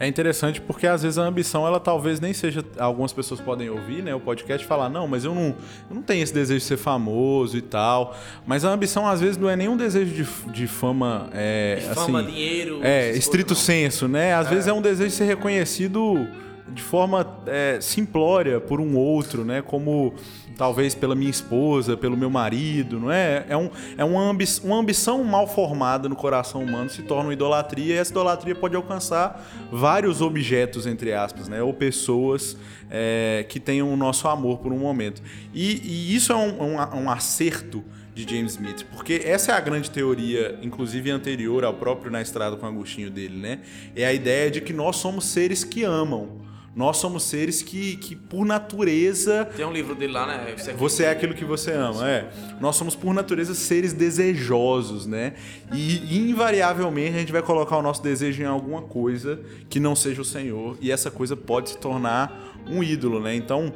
[0.00, 2.64] É interessante porque às vezes a ambição, ela talvez nem seja.
[2.78, 4.14] Algumas pessoas podem ouvir, né?
[4.14, 5.56] O podcast e falar, não, mas eu não,
[5.90, 8.16] eu não tenho esse desejo de ser famoso e tal.
[8.46, 11.28] Mas a ambição, às vezes, não é nenhum desejo de, de fama.
[11.32, 12.80] É, de fama, assim, dinheiro.
[12.82, 14.34] É, estrito senso, né?
[14.34, 14.50] Às é.
[14.50, 16.28] vezes é um desejo de ser reconhecido
[16.72, 19.62] de forma é, simplória por um outro, né?
[19.62, 20.14] Como
[20.56, 23.46] talvez pela minha esposa, pelo meu marido, não é?
[23.48, 27.32] É, um, é uma, ambi uma ambição mal formada no coração humano se torna uma
[27.32, 31.62] idolatria e essa idolatria pode alcançar vários objetos, entre aspas, né?
[31.62, 32.56] Ou pessoas
[32.90, 35.22] é, que tenham o nosso amor por um momento.
[35.54, 39.60] E, e isso é um, um, um acerto de James Smith, porque essa é a
[39.60, 43.60] grande teoria, inclusive anterior ao próprio Na Estrada com Agostinho dele, né?
[43.94, 46.47] É a ideia de que nós somos seres que amam.
[46.78, 49.46] Nós somos seres que, que por natureza.
[49.56, 50.54] Tem um livro dele lá, né?
[50.56, 52.30] Você é, você é aquilo que você ama, é.
[52.60, 55.32] Nós somos por natureza seres desejosos, né?
[55.72, 60.22] E invariavelmente a gente vai colocar o nosso desejo em alguma coisa que não seja
[60.22, 63.34] o Senhor, e essa coisa pode se tornar um ídolo, né?
[63.34, 63.74] Então.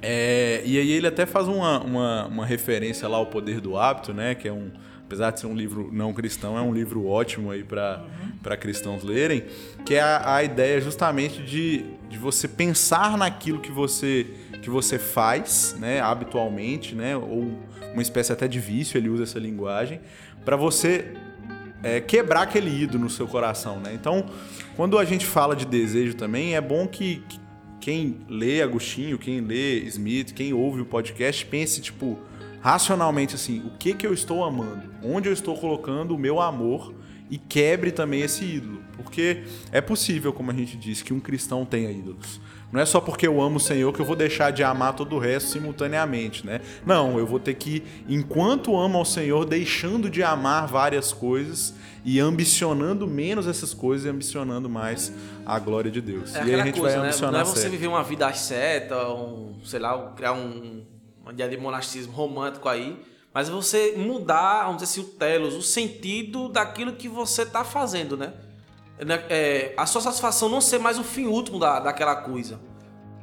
[0.00, 4.14] É, e aí ele até faz uma, uma, uma referência lá ao poder do hábito,
[4.14, 4.34] né?
[4.34, 4.70] Que é um
[5.12, 8.56] apesar de ser um livro não cristão, é um livro ótimo aí para uhum.
[8.56, 9.44] cristãos lerem,
[9.84, 14.26] que é a, a, ideia justamente de, de você pensar naquilo que você,
[14.60, 17.58] que você faz, né, habitualmente, né, ou
[17.94, 19.98] uma espécie até de vício, ele usa essa linguagem,
[20.44, 21.14] para você
[21.82, 23.92] é, quebrar aquele ídolo no seu coração, né?
[23.94, 24.26] Então,
[24.76, 27.40] quando a gente fala de desejo também, é bom que, que
[27.80, 32.18] quem lê Agostinho, quem lê Smith, quem ouve o podcast, pense, tipo,
[32.60, 34.82] racionalmente assim, o que que eu estou amando?
[35.02, 36.94] Onde eu estou colocando o meu amor
[37.32, 38.82] e quebre também esse ídolo.
[38.94, 42.38] Porque é possível, como a gente disse, que um cristão tenha ídolos.
[42.70, 45.16] Não é só porque eu amo o Senhor que eu vou deixar de amar todo
[45.16, 46.60] o resto simultaneamente, né?
[46.84, 52.20] Não, eu vou ter que, enquanto amo ao Senhor, deixando de amar várias coisas e
[52.20, 55.10] ambicionando menos essas coisas e ambicionando mais
[55.46, 56.34] a glória de Deus.
[56.34, 57.44] É e aí a gente coisa, vai ambicionar né?
[57.44, 60.82] Não é você viver uma vida seta, um, sei lá, criar um
[61.22, 63.00] uma ideia de monasticismo romântico aí,
[63.34, 68.16] mas você mudar, vamos dizer assim, o telos, o sentido daquilo que você está fazendo,
[68.16, 68.34] né?
[69.28, 72.60] É, a sua satisfação não ser mais o fim último da, daquela coisa.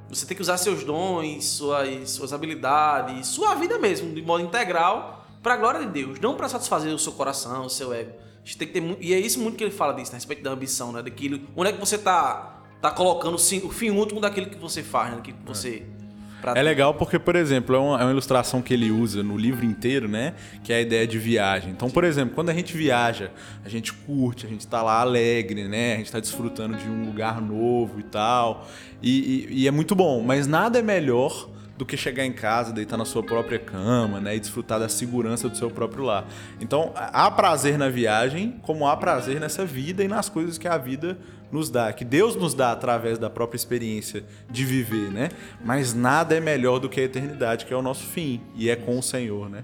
[0.10, 5.24] Você tem que usar seus dons, suas, suas habilidades, sua vida mesmo, de modo integral,
[5.44, 8.14] para a glória de Deus, não para satisfazer o seu coração, o seu ego.
[8.44, 10.16] A gente tem que ter e é isso muito que ele fala disso, né?
[10.16, 11.04] a respeito da ambição, né?
[11.04, 15.12] Daquilo, onde é que você está tá colocando o fim último daquilo que você faz,
[15.12, 15.18] né?
[15.18, 16.09] Daquilo que você é
[16.42, 16.54] Pra...
[16.54, 19.66] É legal porque, por exemplo, é uma, é uma, ilustração que ele usa no livro
[19.66, 20.34] inteiro, né?
[20.64, 21.72] Que é a ideia de viagem.
[21.72, 23.32] Então, por exemplo, quando a gente viaja,
[23.64, 25.96] a gente curte, a gente tá lá alegre, né?
[25.96, 28.68] A gente tá desfrutando de um lugar novo e tal.
[29.02, 32.74] E, e, e é muito bom, mas nada é melhor do que chegar em casa,
[32.74, 34.36] deitar na sua própria cama, né?
[34.36, 36.26] E desfrutar da segurança do seu próprio lar.
[36.60, 40.78] Então, há prazer na viagem, como há prazer nessa vida e nas coisas que a
[40.78, 41.18] vida
[41.52, 45.30] nos dá, que Deus nos dá através da própria experiência de viver, né?
[45.64, 48.76] Mas nada é melhor do que a eternidade, que é o nosso fim, e é
[48.76, 49.64] com o Senhor, né?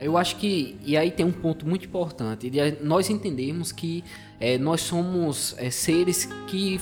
[0.00, 4.04] Eu acho que, e aí tem um ponto muito importante, de nós entendermos que
[4.38, 6.80] é, nós somos é, seres que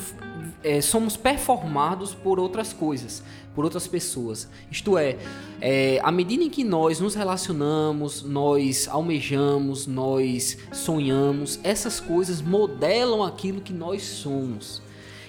[0.62, 3.22] é, somos performados por outras coisas,
[3.55, 4.49] por outras pessoas.
[4.70, 5.16] Isto é,
[5.61, 13.22] é, à medida em que nós nos relacionamos, nós almejamos, nós sonhamos, essas coisas modelam
[13.22, 14.82] aquilo que nós somos.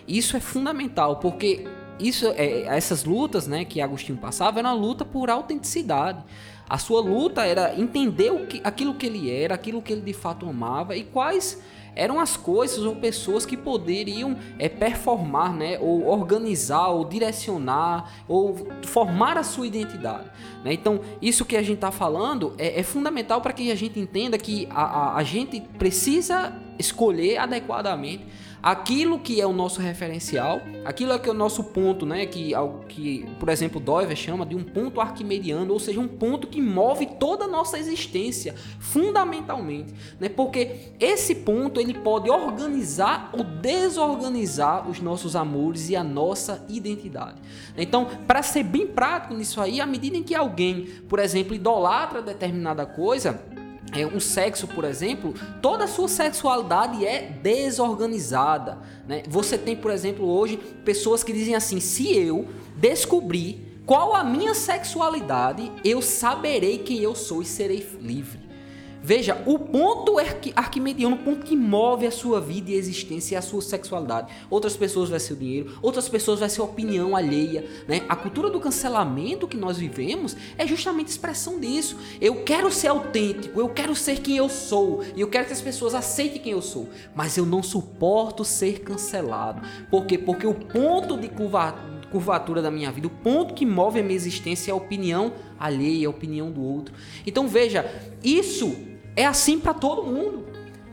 [0.07, 1.67] Isso é fundamental, porque
[1.99, 6.23] isso, é, essas lutas né, que Agostinho passava era uma luta por autenticidade.
[6.69, 10.13] A sua luta era entender o que, aquilo que ele era, aquilo que ele de
[10.13, 11.61] fato amava e quais
[11.97, 18.55] eram as coisas ou pessoas que poderiam é, performar, né, ou organizar, ou direcionar, ou
[18.85, 20.29] formar a sua identidade.
[20.63, 20.73] Né?
[20.73, 24.37] Então, isso que a gente está falando é, é fundamental para que a gente entenda
[24.37, 28.25] que a, a, a gente precisa escolher adequadamente
[28.67, 32.51] aquilo que é o nosso referencial, aquilo é que é o nosso ponto, né, que,
[32.89, 37.05] que por exemplo, Doiver chama de um ponto arquimediano, ou seja, um ponto que move
[37.17, 44.99] toda a nossa existência, fundamentalmente, né, porque esse ponto ele pode organizar ou desorganizar os
[44.99, 47.37] nossos amores e a nossa identidade.
[47.77, 52.21] Então, para ser bem prático nisso aí, à medida em que alguém, por exemplo, idolatra
[52.21, 53.41] determinada coisa,
[53.93, 58.79] é, um sexo, por exemplo, toda a sua sexualidade é desorganizada.
[59.07, 59.23] Né?
[59.27, 64.53] Você tem, por exemplo, hoje pessoas que dizem assim: se eu descobrir qual a minha
[64.53, 68.46] sexualidade, eu saberei quem eu sou e serei livre.
[69.07, 70.17] Veja, o ponto
[70.53, 74.27] arquimediano, o ponto que move a sua vida e existência é a sua sexualidade.
[74.49, 77.65] Outras pessoas vai ser o dinheiro, outras pessoas vai ser a opinião alheia.
[77.87, 78.01] Né?
[78.09, 81.95] A cultura do cancelamento que nós vivemos é justamente expressão disso.
[82.19, 85.61] Eu quero ser autêntico, eu quero ser quem eu sou, e eu quero que as
[85.61, 86.89] pessoas aceitem quem eu sou.
[87.15, 89.61] Mas eu não suporto ser cancelado.
[89.89, 90.17] Por quê?
[90.17, 91.29] Porque o ponto de
[92.11, 96.07] curvatura da minha vida, o ponto que move a minha existência é a opinião alheia,
[96.07, 96.93] a opinião do outro.
[97.25, 97.89] Então veja,
[98.21, 98.85] isso
[99.17, 100.45] é assim para todo mundo.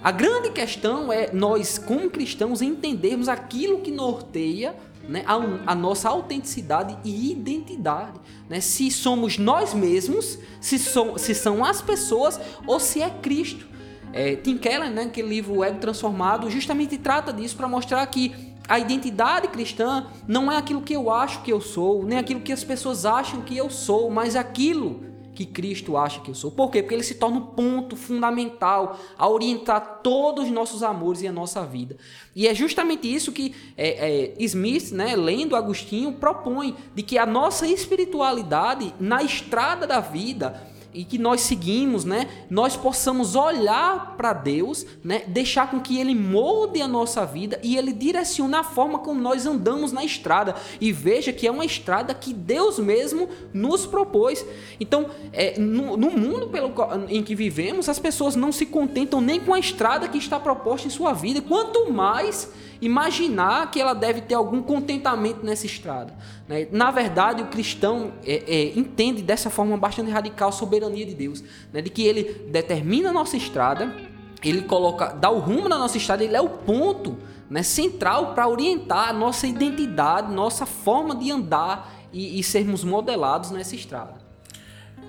[0.03, 4.75] A grande questão é nós, como cristãos, entendermos aquilo que norteia
[5.07, 8.19] né, a, a, nossa autenticidade e identidade.
[8.49, 8.61] Né?
[8.61, 13.67] Se somos nós mesmos, se, so, se são as pessoas ou se é Cristo.
[14.13, 18.79] É, Tim Keller, né, aquele livro Ego Transformado, justamente trata disso para mostrar que a
[18.79, 22.65] identidade cristã não é aquilo que eu acho que eu sou, nem aquilo que as
[22.65, 26.51] pessoas acham que eu sou, mas aquilo que Cristo acha que eu sou.
[26.51, 26.83] Por quê?
[26.83, 31.33] Porque ele se torna um ponto fundamental a orientar todos os nossos amores e a
[31.33, 31.97] nossa vida.
[32.35, 37.27] E é justamente isso que é, é, Smith, né, lendo Agostinho, propõe: de que a
[37.27, 44.33] nossa espiritualidade na estrada da vida e que nós seguimos, né, nós possamos olhar para
[44.33, 49.01] Deus, né, deixar com que Ele molde a nossa vida e Ele direcione a forma
[49.01, 50.55] como nós andamos na estrada.
[50.81, 54.47] E veja que é uma estrada que Deus mesmo nos propôs.
[54.79, 56.73] Então, é, no, no mundo pelo,
[57.09, 60.87] em que vivemos, as pessoas não se contentam nem com a estrada que está proposta
[60.87, 62.53] em sua vida, quanto mais
[62.87, 66.15] imaginar que ela deve ter algum contentamento nessa estrada.
[66.49, 66.69] Né?
[66.71, 71.43] Na verdade, o cristão é, é, entende dessa forma bastante radical a soberania de Deus,
[71.73, 71.81] né?
[71.81, 73.95] de que ele determina a nossa estrada,
[74.43, 77.17] ele coloca, dá o rumo na nossa estrada, ele é o ponto
[77.49, 83.51] né, central para orientar a nossa identidade, nossa forma de andar e, e sermos modelados
[83.51, 84.24] nessa estrada.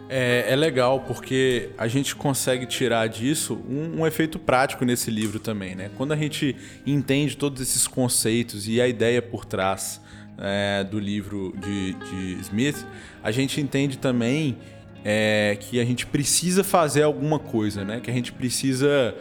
[0.08, 5.40] É, é, legal porque a gente consegue tirar disso um, um, efeito prático nesse livro
[5.40, 5.90] também, né?
[5.98, 10.00] Quando a gente entende todos esses conceitos e a ideia por trás
[10.38, 12.86] é, do livro de, de, Smith,
[13.24, 14.58] a gente entende também
[15.04, 18.00] é, que a gente precisa fazer alguma coisa, né?
[18.00, 19.16] Que a gente precisa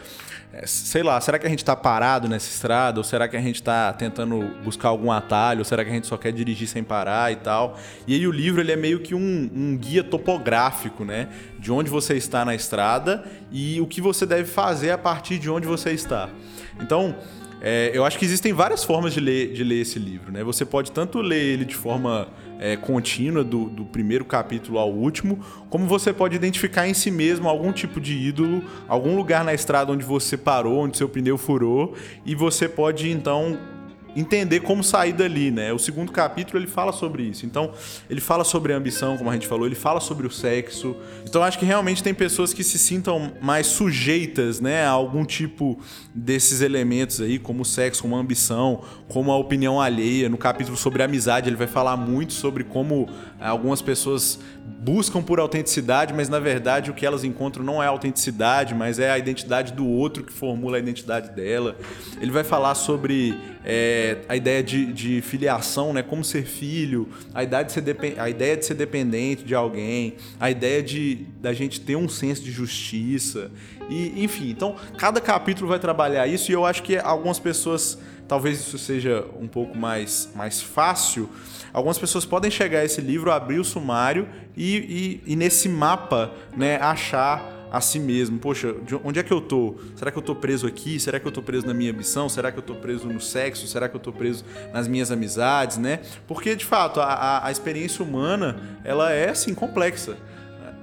[0.67, 3.01] sei lá, será que a gente está parado nessa estrada?
[3.01, 5.61] Ou será que a gente está tentando buscar algum atalho?
[5.61, 7.79] Ou será que a gente só quer dirigir sem parar e tal?
[8.07, 11.29] E aí o livro ele é meio que um, um guia topográfico, né?
[11.59, 15.51] De onde você está na estrada e o que você deve fazer a partir de
[15.51, 16.29] onde você está.
[16.81, 17.17] Então,
[17.61, 20.31] é, eu acho que existem várias formas de ler, de ler esse livro.
[20.31, 20.45] Né?
[20.45, 22.29] Você pode tanto ler ele de forma
[22.59, 25.39] é, contínua, do, do, primeiro capítulo ao último,
[25.69, 29.93] como você pode identificar em si mesmo algum tipo de ídolo, algum lugar na estrada
[29.93, 31.95] onde você parou, onde seu pneu furou,
[32.25, 33.59] e você pode então
[34.17, 35.73] entender como sair dali, né?
[35.73, 37.45] O segundo capítulo ele fala sobre isso.
[37.45, 37.73] Então,
[38.09, 40.97] ele fala sobre a ambição, como a gente falou, ele fala sobre o sexo.
[41.27, 45.79] Então, acho que realmente tem pessoas que se sintam mais sujeitas, né, a algum tipo
[46.15, 50.29] desses elementos aí, como o sexo, como a ambição, como a opinião alheia.
[50.29, 53.09] No capítulo sobre a amizade, ele vai falar muito sobre como
[53.41, 57.87] eh, algumas pessoas buscam por autenticidade, mas na verdade o que elas encontram não é
[57.87, 61.77] autenticidade, mas é a identidade do outro que formula a identidade dela.
[62.21, 63.35] Ele vai falar sobre
[63.65, 66.03] é, a ideia de, de, filiação, né?
[66.03, 67.85] Como ser filho, a ideia, de ser
[68.19, 72.43] a ideia de ser dependente de alguém, a ideia de da gente ter um senso
[72.43, 73.51] de justiça.
[73.89, 78.61] E, enfim, então cada capítulo vai trabalhar isso e eu acho que algumas pessoas, talvez
[78.61, 81.29] isso seja um pouco mais, mais fácil.
[81.73, 86.33] Algumas pessoas podem chegar a esse livro, abrir o sumário e, e, e nesse mapa
[86.57, 88.39] né, achar a si mesmo.
[88.39, 88.73] Poxa,
[89.03, 89.75] onde é que eu tô?
[89.97, 91.01] Será que eu tô preso aqui?
[91.01, 92.29] Será que eu tô preso na minha ambição?
[92.29, 93.67] Será que eu tô preso no sexo?
[93.67, 95.99] Será que eu tô preso nas minhas amizades, né?
[96.29, 100.17] Porque, de fato, a, a, a experiência humana, ela é, assim, complexa.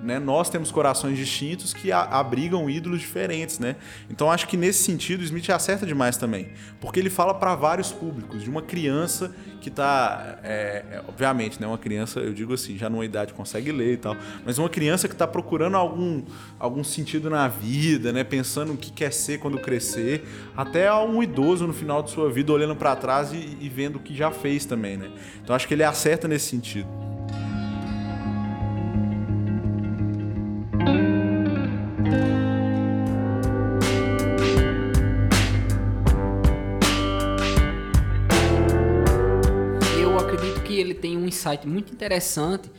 [0.01, 0.17] Né?
[0.17, 3.75] Nós temos corações distintos que abrigam ídolos diferentes, né?
[4.09, 6.49] Então acho que nesse sentido Smith acerta demais também,
[6.79, 9.31] porque ele fala para vários públicos, de uma criança
[9.61, 11.67] que está, é, é, obviamente, né?
[11.67, 15.07] Uma criança, eu digo assim, já numa idade consegue ler e tal, mas uma criança
[15.07, 16.23] que está procurando algum,
[16.57, 18.23] algum sentido na vida, né?
[18.23, 20.27] Pensando o que quer ser quando crescer,
[20.57, 23.99] até um idoso no final de sua vida olhando para trás e, e vendo o
[23.99, 25.11] que já fez também, né?
[25.43, 26.87] Então acho que ele acerta nesse sentido.
[41.41, 42.69] Insight muito interessante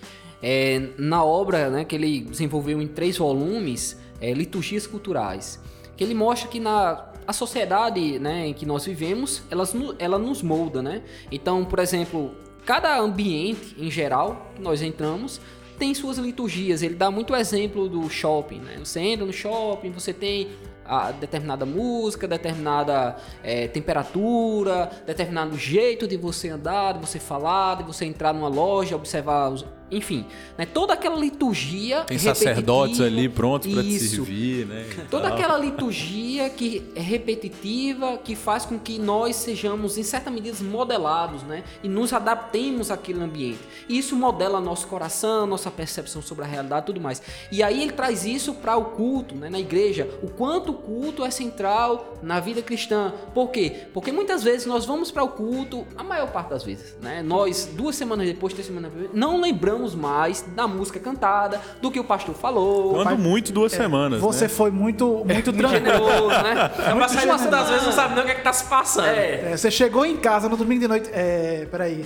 [0.42, 5.60] é, na obra né, que ele desenvolveu em três volumes, é, Liturgias Culturais,
[5.96, 9.64] que ele mostra que na a sociedade né, em que nós vivemos, ela,
[9.98, 11.02] ela nos molda, né?
[11.30, 12.34] Então, por exemplo,
[12.66, 15.40] cada ambiente em geral que nós entramos
[15.78, 16.82] tem suas liturgias.
[16.82, 18.76] Ele dá muito exemplo do shopping, né?
[18.82, 20.48] Você entra no shopping, você tem
[20.84, 27.84] a determinada música, determinada é, temperatura, determinado jeito de você andar, de você falar, de
[27.84, 30.24] você entrar numa loja, observar os, enfim,
[30.56, 32.02] né, toda aquela liturgia.
[32.04, 34.86] Tem sacerdotes ali prontos para te servir, né?
[35.10, 40.56] Toda aquela liturgia que é repetitiva, que faz com que nós sejamos, em certa medida,
[40.64, 41.62] modelados, né?
[41.82, 43.60] E nos adaptemos àquele ambiente.
[43.88, 47.20] E isso modela nosso coração, nossa percepção sobre a realidade tudo mais.
[47.50, 50.08] E aí ele traz isso para o culto, né, na igreja.
[50.22, 53.12] O quanto o culto é central na vida cristã.
[53.34, 53.86] Por quê?
[53.92, 57.22] Porque muitas vezes nós vamos para o culto, a maior parte das vezes, né?
[57.22, 61.98] Nós, duas semanas depois, três semanas depois, não lembramos mais da música cantada, do que
[61.98, 62.94] o pastor falou.
[62.94, 64.20] Quando muito duas é, semanas.
[64.20, 64.48] Você né?
[64.48, 66.70] foi muito, muito generoso, né?
[66.86, 69.06] É uma saída das vezes não sabe nem o que, é que tá se passando.
[69.06, 69.52] É.
[69.52, 71.10] É, você chegou em casa no domingo de noite.
[71.12, 72.04] É, peraí.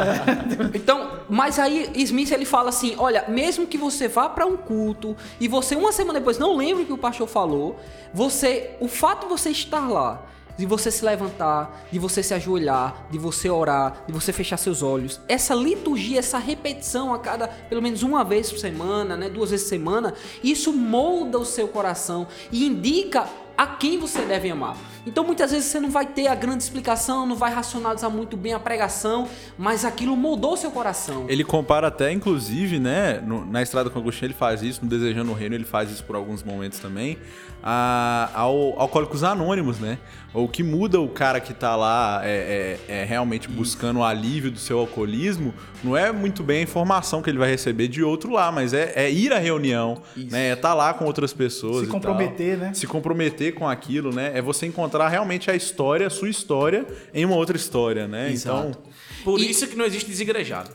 [0.74, 5.16] então, mas aí Smith ele fala assim: olha, mesmo que você vá para um culto
[5.40, 7.78] e você uma semana depois não lembre o que o pastor falou,
[8.12, 10.22] você, o fato de você estar lá
[10.56, 14.82] de você se levantar, de você se ajoelhar, de você orar, de você fechar seus
[14.82, 15.20] olhos.
[15.28, 19.66] Essa liturgia, essa repetição a cada pelo menos uma vez por semana, né, duas vezes
[19.66, 24.76] por semana, isso molda o seu coração e indica a quem você deve amar.
[25.06, 28.54] Então muitas vezes você não vai ter a grande explicação, não vai racionalizar muito bem
[28.54, 29.28] a pregação,
[29.58, 31.26] mas aquilo moldou seu coração.
[31.28, 35.30] Ele compara até, inclusive, né, no, na Estrada com Agostinho ele faz isso, no Desejando
[35.30, 37.18] o Reino ele faz isso por alguns momentos também,
[37.62, 39.98] a, ao Alcoólicos Anônimos, né?
[40.34, 44.50] O que muda o cara que tá lá é, é, é realmente buscando o alívio
[44.50, 48.32] do seu alcoolismo, não é muito bem a informação que ele vai receber de outro
[48.32, 50.32] lá, mas é, é ir à reunião, isso.
[50.32, 50.48] né?
[50.48, 51.86] É estar tá lá com outras pessoas.
[51.86, 52.74] Se comprometer, né?
[52.74, 54.32] Se comprometer com aquilo, né?
[54.34, 58.30] É você encontrar realmente a história, a sua história, em uma outra história, né?
[58.30, 58.68] Exato.
[58.68, 58.82] Então.
[59.24, 59.50] Por e...
[59.50, 60.70] isso que não existe desigrejado.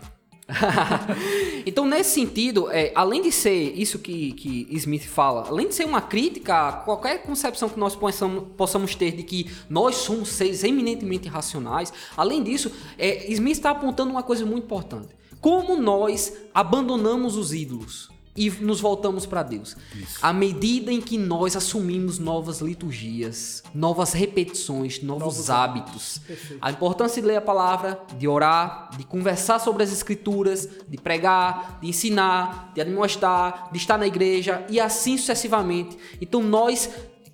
[1.65, 5.86] então, nesse sentido, é, além de ser isso que, que Smith fala, além de ser
[5.86, 10.63] uma crítica a qualquer concepção que nós possamos, possamos ter de que nós somos seres
[10.63, 15.09] eminentemente racionais, além disso, é, Smith está apontando uma coisa muito importante.
[15.39, 19.75] Como nós abandonamos os ídolos e nos voltamos para Deus.
[19.95, 20.17] Isso.
[20.21, 26.19] À medida em que nós assumimos novas liturgias, novas repetições, novos, novos hábitos.
[26.25, 26.59] Perfeito.
[26.61, 31.80] A importância de ler a palavra, de orar, de conversar sobre as escrituras, de pregar,
[31.82, 35.97] de ensinar, de admoestar, de estar na igreja e assim sucessivamente.
[36.21, 36.89] Então nós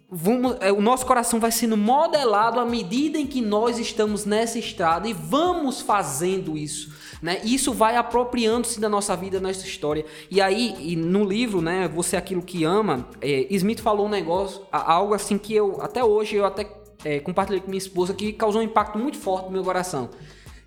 [0.08, 4.60] Vamos, é, o nosso coração vai sendo modelado à medida em que nós estamos nessa
[4.60, 6.94] estrada e vamos fazendo isso
[7.26, 7.42] né?
[7.44, 10.06] Isso vai apropriando-se da nossa vida, da nossa história.
[10.30, 14.10] E aí, e no livro, né, Você é Aquilo que Ama, é, Smith falou um
[14.10, 16.70] negócio, algo assim que eu, até hoje, eu até
[17.04, 20.12] é, compartilhei com minha esposa que causou um impacto muito forte no meu coração.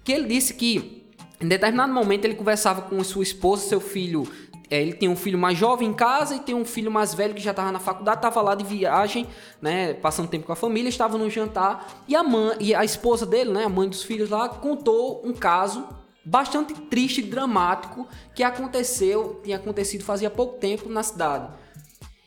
[0.02, 1.06] Que ele disse que
[1.40, 4.26] em determinado momento ele conversava com sua esposa, seu filho
[4.68, 7.34] é, ele tem um filho mais jovem em casa e tem um filho mais velho
[7.34, 9.28] que já estava na faculdade, estava lá de viagem,
[9.62, 13.24] né, passando tempo com a família, estava no jantar e a mãe e a esposa
[13.24, 15.86] dele, né, a mãe dos filhos lá, contou um caso
[16.28, 21.48] bastante triste e dramático que aconteceu, tinha acontecido fazia pouco tempo na cidade.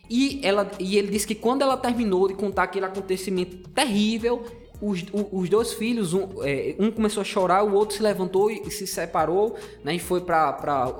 [0.10, 4.44] E, ela, e ele disse que quando ela terminou de contar aquele acontecimento terrível,
[4.82, 8.70] os, os dois filhos, um, é, um, começou a chorar, o outro se levantou e,
[8.72, 10.50] se separou, né, e foi para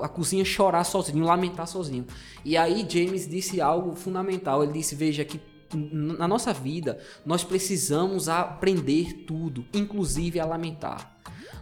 [0.00, 2.06] a cozinha chorar sozinho, lamentar sozinho.
[2.44, 4.62] E aí James disse algo fundamental.
[4.62, 5.40] Ele disse: Veja que
[5.74, 11.11] na nossa vida nós precisamos aprender tudo, inclusive a lamentar.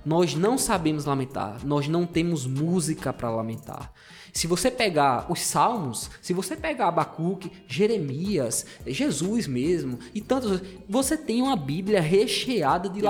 [0.05, 3.93] Nós não sabemos lamentar, nós não temos música para lamentar.
[4.33, 11.17] Se você pegar os Salmos, se você pegar Abacuque, Jeremias, Jesus mesmo e tantos, você
[11.17, 13.03] tem uma Bíblia recheada de, de.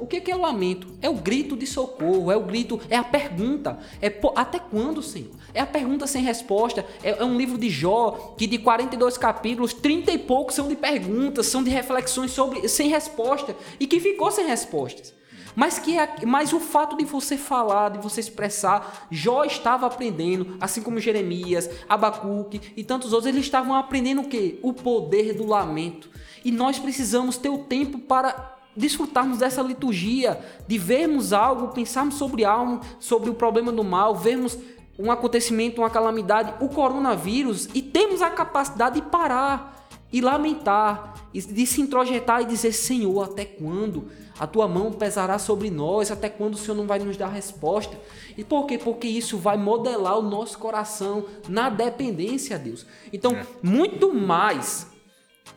[0.00, 0.88] O que é o lamento?
[1.02, 3.78] É o grito de socorro, é o grito, é a pergunta.
[4.00, 5.32] É até quando, Senhor?
[5.52, 6.84] É a pergunta sem resposta.
[7.02, 10.76] É, é um livro de Jó que de 42 capítulos, 30 e poucos são de
[10.76, 15.12] perguntas, são de reflexões sobre sem resposta e que ficou sem respostas.
[15.54, 20.56] Mas, que é, mas o fato de você falar, de você expressar, Jó estava aprendendo,
[20.60, 24.58] assim como Jeremias, Abacuque e tantos outros, eles estavam aprendendo o quê?
[24.62, 26.10] O poder do lamento.
[26.44, 32.44] E nós precisamos ter o tempo para desfrutarmos dessa liturgia, de vermos algo, pensarmos sobre
[32.44, 34.58] algo, sobre o problema do mal, vermos
[34.98, 41.40] um acontecimento, uma calamidade, o coronavírus, e temos a capacidade de parar e lamentar, e
[41.40, 44.08] de se introjetar e dizer: Senhor, até quando?
[44.38, 47.96] A tua mão pesará sobre nós, até quando o Senhor não vai nos dar resposta?
[48.36, 48.78] E por quê?
[48.78, 52.84] Porque isso vai modelar o nosso coração na dependência a Deus.
[53.12, 53.46] Então, é.
[53.62, 54.92] muito mais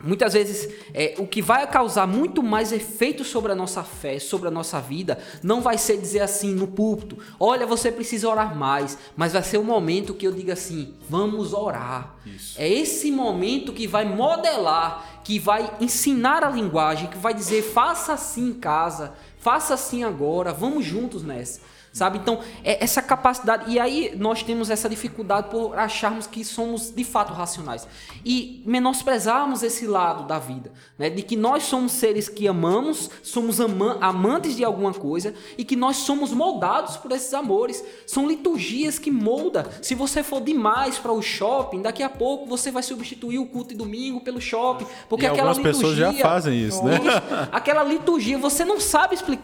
[0.02, 4.46] Muitas vezes, é, o que vai causar muito mais efeito sobre a nossa fé, sobre
[4.46, 8.96] a nossa vida, não vai ser dizer assim no púlpito: olha, você precisa orar mais,
[9.16, 12.14] mas vai ser o momento que eu diga assim: vamos orar.
[12.24, 12.54] Isso.
[12.60, 18.14] É esse momento que vai modelar, que vai ensinar a linguagem, que vai dizer: faça
[18.14, 19.12] assim em casa,
[19.48, 21.58] faça assim agora, vamos juntos nessa
[21.98, 22.18] sabe?
[22.18, 23.70] Então, é essa capacidade.
[23.70, 27.86] E aí nós temos essa dificuldade por acharmos que somos de fato racionais
[28.24, 31.10] e menosprezarmos esse lado da vida, né?
[31.10, 35.76] De que nós somos seres que amamos, somos ama amantes de alguma coisa e que
[35.76, 37.84] nós somos moldados por esses amores.
[38.06, 39.68] São liturgias que molda.
[39.82, 43.70] Se você for demais para o shopping, daqui a pouco você vai substituir o culto
[43.70, 46.98] de domingo pelo shopping, porque e aquela algumas liturgia, pessoas já fazem isso, né?
[47.50, 49.37] Aquela liturgia você não sabe explicar,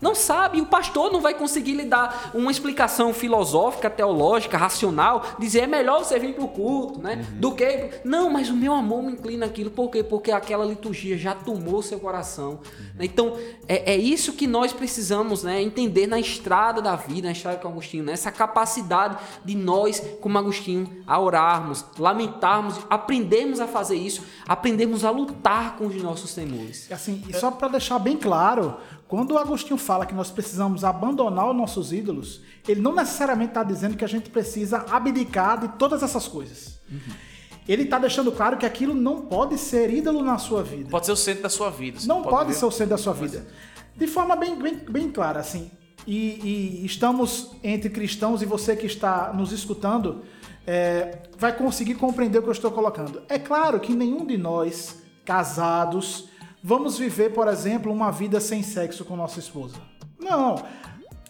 [0.00, 5.60] não sabe, o pastor não vai conseguir lidar dar uma explicação filosófica, teológica, racional, dizer
[5.60, 7.24] é melhor você vir para o culto, né?
[7.32, 7.40] Uhum.
[7.40, 7.90] Do que.
[8.04, 9.70] Não, mas o meu amor me inclina aquilo.
[9.70, 10.02] Por quê?
[10.02, 12.60] Porque aquela liturgia já tomou seu coração.
[12.78, 12.86] Uhum.
[13.00, 13.36] Então,
[13.66, 17.68] é, é isso que nós precisamos né, entender na estrada da vida, na estrada com
[17.68, 18.12] Agostinho, né?
[18.12, 25.10] essa capacidade de nós, como Agostinho, a orarmos, lamentarmos, aprendermos a fazer isso, aprendemos a
[25.10, 26.90] lutar com os nossos temores.
[26.90, 28.76] Assim, e só para deixar bem claro,
[29.08, 33.62] quando o Agostinho fala que nós precisamos abandonar os nossos ídolos, ele não necessariamente está
[33.62, 36.80] dizendo que a gente precisa abdicar de todas essas coisas.
[36.90, 37.14] Uhum.
[37.68, 40.90] Ele está deixando claro que aquilo não pode ser ídolo na sua vida.
[40.90, 41.98] Pode ser o centro da sua vida.
[42.04, 43.46] Não pode, pode ser o centro da sua vida.
[43.96, 45.70] De forma bem, bem, bem clara, assim.
[46.06, 50.22] E, e, estamos entre cristãos e você que está nos escutando
[50.64, 53.22] é, vai conseguir compreender o que eu estou colocando.
[53.28, 56.28] É claro que nenhum de nós, casados,
[56.66, 59.76] vamos viver, por exemplo, uma vida sem sexo com nossa esposa.
[60.18, 60.56] Não.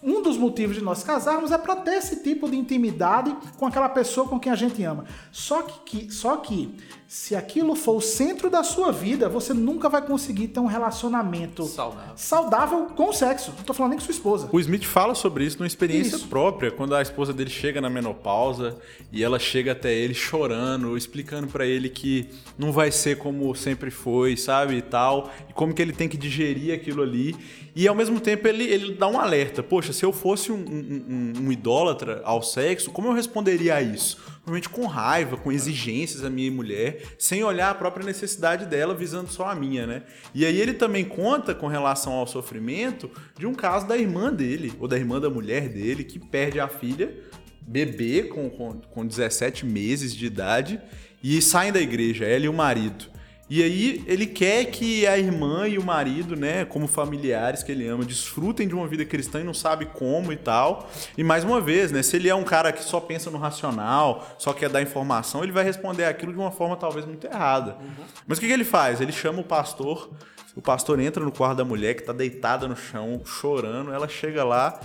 [0.03, 3.91] Um dos motivos de nós casarmos é para ter esse tipo de intimidade com aquela
[3.91, 5.05] pessoa com quem a gente ama.
[5.31, 6.75] Só que, só que
[7.09, 11.65] se aquilo for o centro da sua vida, você nunca vai conseguir ter um relacionamento
[11.65, 13.53] saudável, saudável com o sexo.
[13.57, 14.49] Não tô falando nem com sua esposa.
[14.51, 16.27] O Smith fala sobre isso numa experiência isso.
[16.27, 18.77] própria, quando a esposa dele chega na menopausa
[19.13, 22.29] e ela chega até ele chorando, explicando para ele que
[22.59, 26.17] não vai ser como sempre foi, sabe, e tal, e como que ele tem que
[26.17, 27.37] digerir aquilo ali.
[27.77, 29.63] E ao mesmo tempo ele, ele dá um alerta.
[29.63, 33.83] Poxa, se eu fosse um, um, um, um idólatra ao sexo, como eu responderia a
[33.83, 34.19] isso?
[34.47, 39.29] Provavelmente com raiva, com exigências a minha mulher, sem olhar a própria necessidade dela, visando
[39.29, 40.05] só a minha, né?
[40.33, 44.73] E aí ele também conta com relação ao sofrimento de um caso da irmã dele,
[44.79, 47.13] ou da irmã da mulher dele, que perde a filha,
[47.61, 50.81] bebê com, com, com 17 meses de idade,
[51.21, 53.16] e saem da igreja, ela e o marido.
[53.49, 57.87] E aí ele quer que a irmã e o marido, né, como familiares que ele
[57.87, 60.91] ama, desfrutem de uma vida cristã e não sabe como e tal.
[61.17, 64.35] E mais uma vez, né, se ele é um cara que só pensa no racional,
[64.37, 67.77] só quer dar informação, ele vai responder aquilo de uma forma talvez muito errada.
[67.81, 68.05] Uhum.
[68.27, 69.01] Mas o que, que ele faz?
[69.01, 70.11] Ele chama o pastor,
[70.57, 74.43] o pastor entra no quarto da mulher que está deitada no chão, chorando, ela chega
[74.43, 74.81] lá,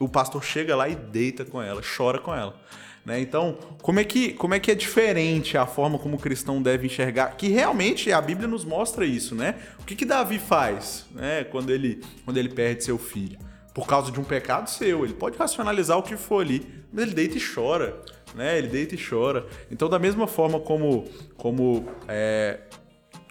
[0.00, 2.54] o pastor chega lá e deita com ela, chora com ela.
[3.06, 3.20] Né?
[3.20, 6.86] Então, como é, que, como é que é diferente a forma como o cristão deve
[6.86, 7.36] enxergar?
[7.36, 9.54] Que realmente a Bíblia nos mostra isso, né?
[9.78, 11.44] O que, que Davi faz né?
[11.44, 13.38] quando, ele, quando ele perde seu filho?
[13.72, 15.04] Por causa de um pecado seu.
[15.04, 17.96] Ele pode racionalizar o que for ali, mas ele deita e chora.
[18.34, 18.58] Né?
[18.58, 19.46] Ele deita e chora.
[19.70, 21.04] Então, da mesma forma como,
[21.36, 22.58] como é,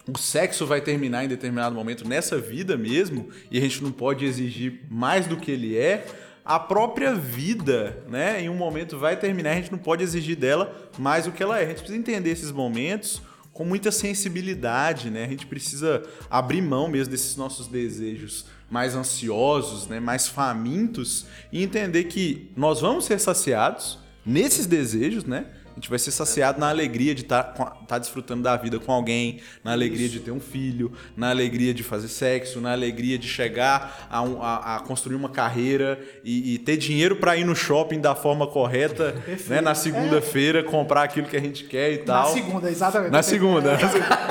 [0.07, 4.23] o sexo vai terminar em determinado momento nessa vida mesmo, e a gente não pode
[4.23, 6.05] exigir mais do que ele é,
[6.45, 10.91] a própria vida, né, em um momento vai terminar, a gente não pode exigir dela
[10.99, 11.63] mais do que ela é.
[11.63, 13.19] A gente precisa entender esses momentos
[13.51, 15.23] com muita sensibilidade, né?
[15.23, 21.63] A gente precisa abrir mão mesmo desses nossos desejos mais ansiosos, né, mais famintos e
[21.63, 25.47] entender que nós vamos ser saciados nesses desejos, né?
[25.75, 28.93] A gente vai ser saciado na alegria de estar tá, tá desfrutando da vida com
[28.93, 30.13] alguém, na alegria Isso.
[30.13, 34.41] de ter um filho, na alegria de fazer sexo, na alegria de chegar a, um,
[34.41, 38.47] a, a construir uma carreira e, e ter dinheiro para ir no shopping da forma
[38.47, 39.59] correta, né?
[39.59, 40.63] na segunda-feira, é.
[40.63, 42.29] comprar aquilo que a gente quer e tal.
[42.29, 43.11] Na segunda, exatamente.
[43.11, 43.73] Na segunda.
[43.73, 43.77] É.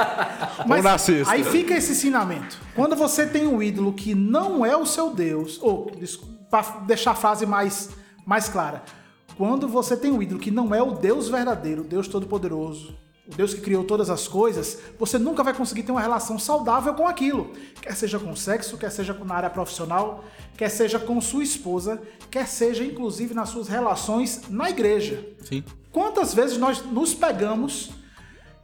[0.66, 1.30] Mas, ou na sexta.
[1.30, 2.56] Aí fica esse ensinamento.
[2.74, 5.92] Quando você tem um ídolo que não é o seu Deus, ou
[6.48, 7.90] para deixar a frase mais,
[8.24, 8.82] mais clara
[9.36, 13.34] quando você tem um ídolo que não é o Deus verdadeiro, o Deus Todo-Poderoso, o
[13.34, 17.08] Deus que criou todas as coisas, você nunca vai conseguir ter uma relação saudável com
[17.08, 17.52] aquilo.
[17.80, 20.24] Quer seja com sexo, quer seja na área profissional,
[20.56, 25.26] quer seja com sua esposa, quer seja inclusive nas suas relações na igreja.
[25.42, 25.64] Sim.
[25.90, 27.90] Quantas vezes nós nos pegamos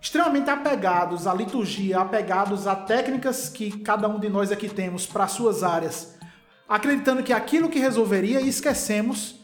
[0.01, 5.27] extremamente apegados à liturgia, apegados a técnicas que cada um de nós aqui temos para
[5.27, 6.17] suas áreas,
[6.69, 9.40] acreditando que aquilo que resolveria e esquecemos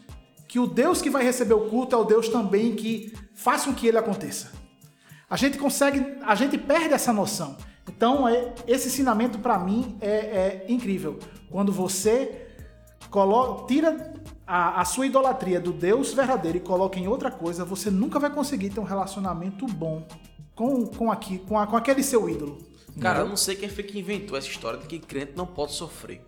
[0.48, 3.74] que o Deus que vai receber o culto é o Deus também que faz com
[3.74, 4.52] que ele aconteça.
[5.28, 7.56] A gente consegue, a gente perde essa noção.
[7.88, 11.18] Então, é, esse ensinamento para mim é, é, incrível.
[11.50, 12.46] Quando você
[13.10, 14.14] coloca, tira
[14.46, 18.30] a, a, sua idolatria do Deus verdadeiro e coloca em outra coisa, você nunca vai
[18.30, 20.06] conseguir ter um relacionamento bom
[20.54, 22.58] com, com, aqui, com, a, com aquele seu ídolo.
[23.00, 25.72] Cara, eu não sei quem foi que inventou essa história de que crente não pode
[25.72, 26.22] sofrer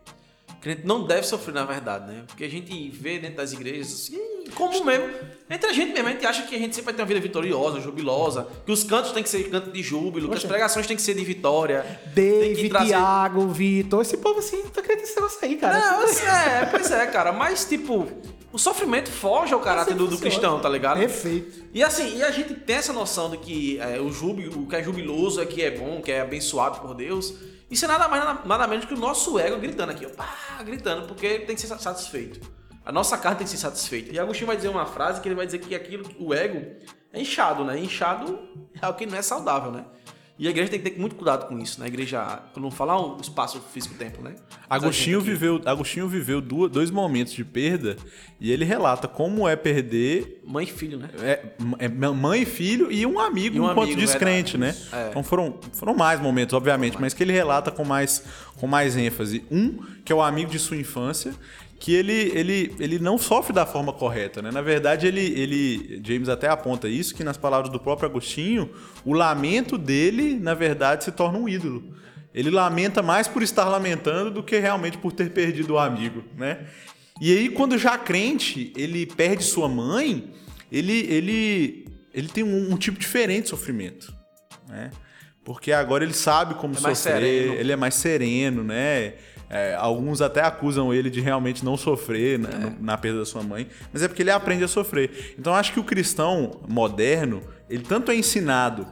[0.61, 2.25] crente não deve sofrer, na verdade, né?
[2.27, 4.19] Porque a gente vê dentro das igrejas, assim,
[4.55, 5.09] como mesmo.
[5.51, 7.21] Entre a gente mesmo, a gente acha que a gente sempre vai ter uma vida
[7.21, 10.41] vitoriosa, jubilosa, que os cantos têm que ser canto de júbilo, Poxa.
[10.41, 12.01] que as pregações têm que ser de vitória.
[12.15, 12.87] David, trazer...
[12.89, 15.79] Tiago, Vitor, esse povo assim, tá acreditando nesse negócio aí, cara.
[15.79, 17.33] Não, assim, é, pois é, cara.
[17.33, 18.07] Mas, tipo,
[18.53, 20.99] o sofrimento foge ao caráter do, do, cristão, tá ligado?
[20.99, 21.67] Perfeito.
[21.73, 24.77] E assim, e a gente tem essa noção de que é, o, júbilo, o que
[24.77, 27.35] é jubiloso é que é bom, que é abençoado por Deus.
[27.71, 30.63] Isso é nada mais, nada, nada menos que o nosso ego gritando aqui, ó, pá,
[30.65, 32.41] gritando, porque tem que ser satisfeito.
[32.85, 34.15] A nossa carne tem que ser satisfeita.
[34.15, 36.75] E Agostinho vai dizer uma frase que ele vai dizer que aquilo, o ego,
[37.13, 37.79] é inchado, né?
[37.79, 38.49] Inchado
[38.81, 39.85] é o que não é saudável, né?
[40.39, 41.87] E a igreja tem que ter muito cuidado com isso, né?
[41.87, 44.37] A igreja, quando não falar o espaço físico-tempo, né?
[44.71, 47.97] Agostinho viveu, Agostinho viveu dois momentos de perda
[48.41, 51.11] e ele relata como é perder mãe e filho, né?
[51.21, 51.45] É,
[51.81, 54.77] é mãe e filho e um amigo e um enquanto amigo, descrente, né?
[54.93, 55.09] É.
[55.11, 58.23] Então foram, foram mais momentos, obviamente, mas que ele relata com mais,
[58.57, 59.45] com mais ênfase.
[59.51, 61.35] Um, que é o amigo de sua infância,
[61.79, 64.51] que ele, ele, ele não sofre da forma correta, né?
[64.51, 68.71] Na verdade, ele, ele, James até aponta isso, que nas palavras do próprio Agostinho,
[69.05, 71.95] o lamento dele, na verdade, se torna um ídolo.
[72.35, 76.67] Ele lamenta mais por estar lamentando do que realmente por ter perdido o amigo, né?
[77.21, 80.33] E aí, quando já crente, ele perde sua mãe,
[80.71, 84.13] ele, ele, ele tem um, um tipo diferente de sofrimento,
[84.69, 84.91] né?
[85.45, 89.15] Porque agora ele sabe como é sofrer, ele é mais sereno, né?
[89.51, 92.73] É, alguns até acusam ele de realmente não sofrer na, é.
[92.81, 95.35] na, perda da sua mãe, mas é porque ele aprende a sofrer.
[95.39, 98.87] Então acho que o cristão moderno, ele tanto é ensinado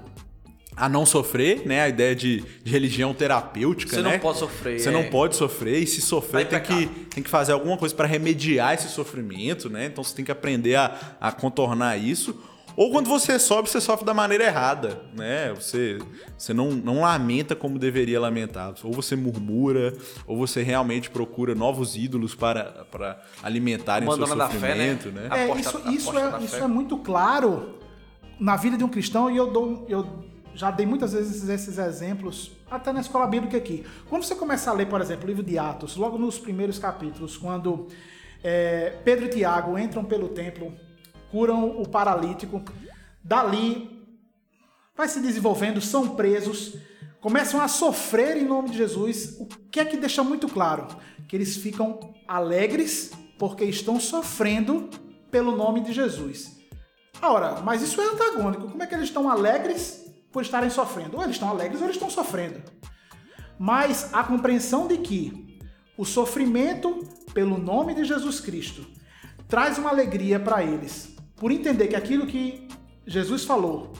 [0.76, 1.82] a não sofrer, né?
[1.82, 4.12] A ideia de, de religião terapêutica, Você né?
[4.12, 4.78] não pode sofrer.
[4.78, 4.92] Você é...
[4.92, 8.74] não pode sofrer e se sofrer tem que, tem que fazer alguma coisa para remediar
[8.74, 9.86] esse sofrimento, né?
[9.86, 12.38] Então você tem que aprender a, a contornar isso.
[12.76, 15.52] Ou quando você sobe, você sofre da maneira errada, né?
[15.54, 15.98] Você,
[16.36, 18.74] você não, não lamenta como deveria lamentar.
[18.84, 19.94] Ou você murmura,
[20.26, 25.28] ou você realmente procura novos ídolos para, para alimentarem o seu sofrimento, fé, né?
[25.28, 25.48] né?
[25.48, 27.78] É, isso, isso, é, isso é muito claro
[28.38, 29.86] na vida de um cristão e eu dou...
[29.88, 30.06] Eu
[30.54, 33.84] já dei muitas vezes esses exemplos, até na escola bíblica aqui.
[34.08, 37.36] Quando você começa a ler, por exemplo, o livro de Atos, logo nos primeiros capítulos,
[37.36, 37.88] quando
[38.42, 40.72] é, Pedro e Tiago entram pelo templo
[41.36, 42.62] curam o paralítico.
[43.22, 43.90] Dali,
[44.96, 46.78] vai se desenvolvendo, são presos,
[47.20, 49.36] começam a sofrer em nome de Jesus.
[49.38, 50.86] O que é que deixa muito claro?
[51.28, 54.88] Que eles ficam alegres porque estão sofrendo
[55.30, 56.56] pelo nome de Jesus.
[57.20, 58.70] Ora, mas isso é antagônico.
[58.70, 61.18] Como é que eles estão alegres por estarem sofrendo?
[61.18, 62.62] Ou eles estão alegres ou eles estão sofrendo.
[63.58, 65.60] Mas a compreensão de que
[65.98, 68.86] o sofrimento pelo nome de Jesus Cristo
[69.48, 72.66] traz uma alegria para eles, por entender que aquilo que
[73.06, 73.92] Jesus falou,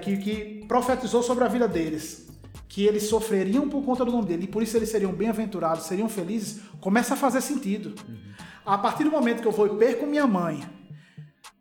[0.00, 2.28] que, que profetizou sobre a vida deles,
[2.68, 6.08] que eles sofreriam por conta do nome dele e por isso eles seriam bem-aventurados, seriam
[6.08, 7.94] felizes, começa a fazer sentido.
[8.08, 8.32] Uhum.
[8.64, 10.62] A partir do momento que eu vou e perco minha mãe,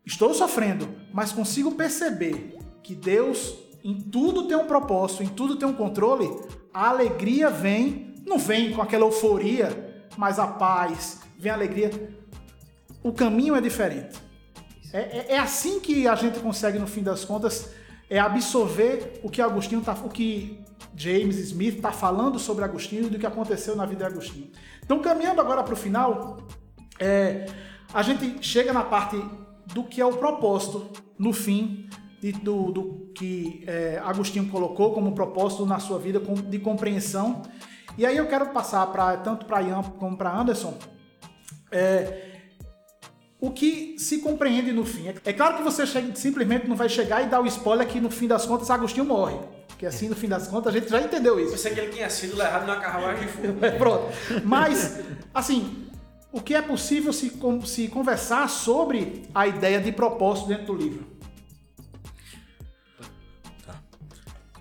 [0.06, 5.68] estou sofrendo, mas consigo perceber que Deus em tudo tem um propósito, em tudo tem
[5.68, 6.30] um controle,
[6.74, 12.21] a alegria vem, não vem com aquela euforia, mas a paz, vem a alegria.
[13.04, 14.20] O caminho é diferente.
[14.94, 17.72] É, é, é assim que a gente consegue, no fim das contas,
[18.10, 20.60] é absorver o que Agostinho tá, o que
[20.96, 24.52] James Smith está falando sobre Agostinho e do que aconteceu na vida de Agostinho.
[24.84, 26.38] Então, caminhando agora para o final,
[27.00, 27.46] é,
[27.94, 29.18] a gente chega na parte
[29.74, 31.90] do que é o propósito no fim
[32.20, 37.42] de, do, do, que é, Agostinho colocou como propósito na sua vida de compreensão.
[37.98, 40.78] E aí eu quero passar para tanto para Ian como para Anderson
[41.72, 42.31] é,
[43.42, 45.12] o que se compreende no fim.
[45.26, 45.84] É claro que você
[46.14, 49.36] simplesmente não vai chegar e dar o spoiler que no fim das contas Agostinho morre.
[49.68, 51.58] Porque assim, no fim das contas, a gente já entendeu isso.
[51.58, 53.58] Você que ele tinha sido levado na carruagem de fogo.
[53.66, 54.14] É, pronto.
[54.46, 55.00] Mas,
[55.34, 55.88] assim,
[56.32, 57.34] o que é possível se,
[57.66, 61.11] se conversar sobre a ideia de propósito dentro do livro?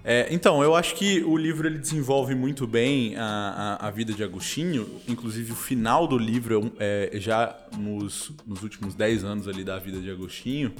[0.02, 4.12] É, então, eu acho que o livro ele desenvolve muito bem a, a, a vida
[4.12, 9.62] de Agostinho, inclusive o final do livro, é, já nos, nos últimos 10 anos ali
[9.62, 10.72] da vida de Agostinho,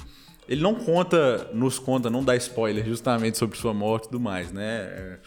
[0.49, 4.51] ele não conta, nos conta, não dá spoiler justamente sobre sua morte e tudo mais,
[4.51, 4.63] né?
[4.63, 5.19] É,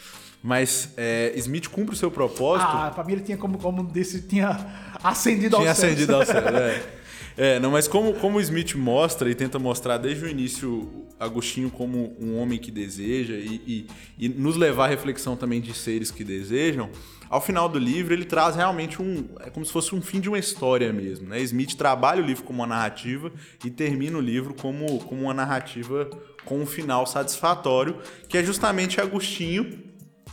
[0.43, 2.69] mas é, Smith cumpre o seu propósito.
[2.69, 5.89] Ah, pra mim ele tinha como, como disse, tinha ascendido tinha ao céu.
[5.89, 6.83] Tinha ascendido ao céu, é.
[7.37, 11.69] É, não, mas como, como o Smith mostra e tenta mostrar desde o início Agostinho
[11.69, 16.11] como um homem que deseja e, e, e, nos levar à reflexão também de seres
[16.11, 16.91] que desejam,
[17.29, 19.27] ao final do livro ele traz realmente um.
[19.41, 21.29] É como se fosse um fim de uma história mesmo.
[21.29, 21.41] Né?
[21.41, 23.33] Smith trabalha o livro como uma narrativa
[23.65, 26.09] e termina o livro como, como uma narrativa
[26.45, 29.83] com um final satisfatório, que é justamente Agostinho,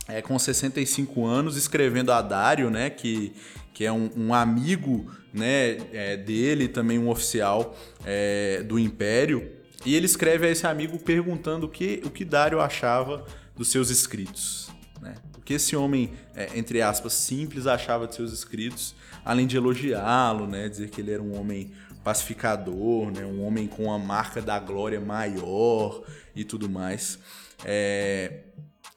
[0.06, 2.90] é, com 65 anos, escrevendo a Dário, né?
[2.90, 3.32] que,
[3.72, 9.50] que é um, um amigo né, é, dele, também um oficial é, do Império.
[9.84, 13.24] E ele escreve a esse amigo perguntando o que, o que Dário achava
[13.56, 14.70] dos seus escritos.
[15.00, 15.14] Né?
[15.36, 18.94] O que esse homem, é, entre aspas, simples achava de seus escritos,
[19.24, 20.68] além de elogiá-lo, né?
[20.68, 21.72] dizer que ele era um homem
[22.04, 23.24] pacificador, né?
[23.24, 26.02] um homem com a marca da glória maior
[26.34, 27.18] e tudo mais.
[27.64, 28.40] É...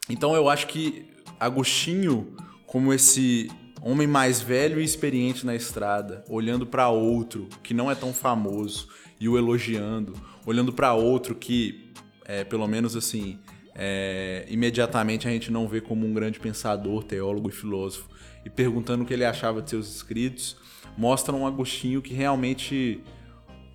[0.10, 3.50] Então eu acho que Agostinho, como esse
[3.86, 8.88] homem mais velho e experiente na estrada, olhando para outro que não é tão famoso
[9.20, 10.14] e o elogiando,
[10.44, 11.94] olhando para outro que,
[12.26, 13.40] é, pelo menos assim,
[13.76, 18.10] é, imediatamente a gente não vê como um grande pensador, teólogo e filósofo,
[18.44, 20.58] e perguntando o que ele achava de seus escritos,
[20.98, 23.04] mostra um Agostinho que realmente,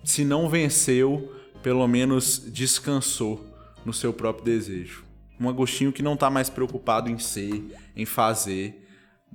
[0.03, 1.33] se não venceu,
[1.63, 3.45] pelo menos descansou
[3.85, 5.05] no seu próprio desejo.
[5.39, 7.63] Um Agostinho que não está mais preocupado em ser,
[7.95, 8.80] em fazer,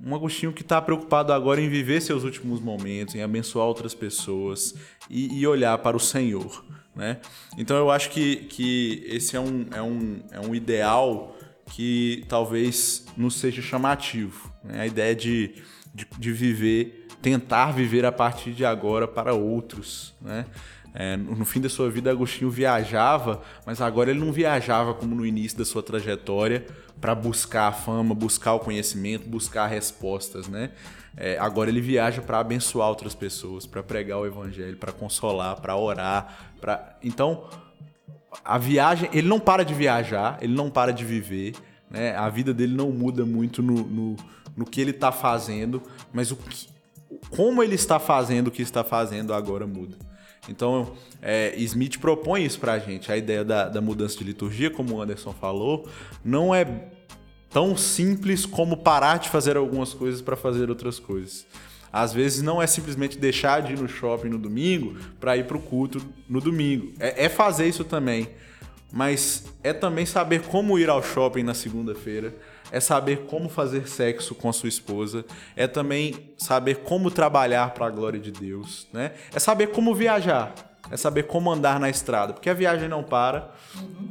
[0.03, 4.75] um Agostinho que está preocupado agora em viver seus últimos momentos, em abençoar outras pessoas
[5.09, 6.63] e, e, olhar para o Senhor.
[6.95, 7.17] Né?
[7.57, 11.35] Então eu acho que, que esse é um, é, um, é um ideal
[11.71, 14.51] que talvez nos seja chamativo.
[14.63, 14.81] Né?
[14.81, 15.55] A ideia de,
[15.93, 20.13] de, de, viver, tentar viver a partir de agora para outros.
[20.21, 20.45] Né?
[20.93, 25.25] É, no fim da sua vida, Agostinho viajava, mas agora ele não viajava como no
[25.25, 26.65] início da sua trajetória
[26.99, 30.71] para buscar a fama, buscar o conhecimento, buscar respostas, né?
[31.15, 35.75] É, agora ele viaja para abençoar outras pessoas, para pregar o evangelho, para consolar, para
[35.75, 37.45] orar, para então
[38.45, 41.55] a viagem, ele não para de viajar, ele não para de viver,
[41.89, 42.15] né?
[42.15, 44.15] A vida dele não muda muito no, no,
[44.55, 45.81] no que ele está fazendo,
[46.13, 46.67] mas o que,
[47.29, 49.97] como ele está fazendo o que está fazendo agora muda.
[50.47, 53.11] Então, é, Smith propõe isso para a gente.
[53.11, 55.87] A ideia da, da mudança de liturgia, como o Anderson falou,
[56.23, 56.65] não é
[57.49, 61.45] tão simples como parar de fazer algumas coisas para fazer outras coisas.
[61.91, 65.57] Às vezes não é simplesmente deixar de ir no shopping no domingo para ir para
[65.57, 66.93] o culto no domingo.
[66.99, 68.29] É, é, fazer isso também.
[68.91, 72.33] Mas é também saber como ir ao shopping na segunda-feira.
[72.71, 75.25] É saber como fazer sexo com a sua esposa.
[75.55, 78.87] É também saber como trabalhar para a glória de Deus.
[78.91, 79.13] Né?
[79.33, 80.53] É saber como viajar
[80.89, 83.51] é saber como andar na estrada, porque a viagem não para.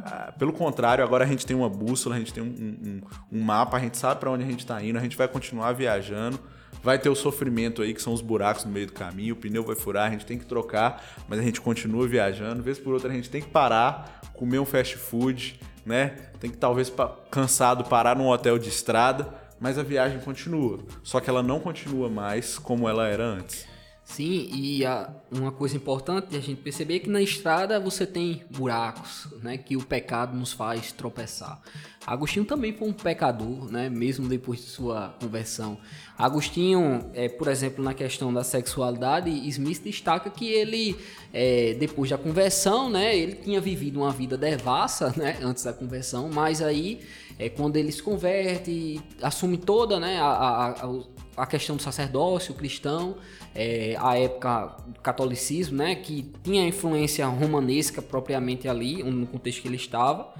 [0.05, 3.01] Ah, pelo contrário, agora a gente tem uma bússola, a gente tem um, um,
[3.39, 5.73] um mapa, a gente sabe para onde a gente está indo, a gente vai continuar
[5.73, 6.39] viajando.
[6.83, 9.65] Vai ter o sofrimento aí, que são os buracos no meio do caminho, o pneu
[9.65, 12.63] vai furar, a gente tem que trocar, mas a gente continua viajando.
[12.63, 16.17] Vez por outra, a gente tem que parar, comer um fast food, né?
[16.41, 16.93] Tem que talvez
[17.31, 20.81] cansado parar num hotel de estrada, mas a viagem continua.
[21.03, 23.67] Só que ela não continua mais como ela era antes.
[24.07, 28.07] Sim, e a, uma coisa importante de a gente perceber é que na estrada você
[28.07, 31.61] tem buracos, né, que o pecado nos faz tropeçar.
[32.07, 35.77] Agostinho também foi um pecador, né, mesmo depois de sua conversão.
[36.17, 40.97] Agostinho, é, por exemplo, na questão da sexualidade, Smith destaca que ele,
[41.33, 46.31] é, depois da conversão, né, ele tinha vivido uma vida devassa, né, antes da conversão,
[46.33, 47.01] mas aí,
[47.39, 53.17] é, quando ele se converte, assume toda, né, a, a, a questão do sacerdócio cristão,
[53.55, 59.69] é, a época do catolicismo, né, que tinha influência romanesca propriamente ali, no contexto que
[59.69, 60.33] ele estava,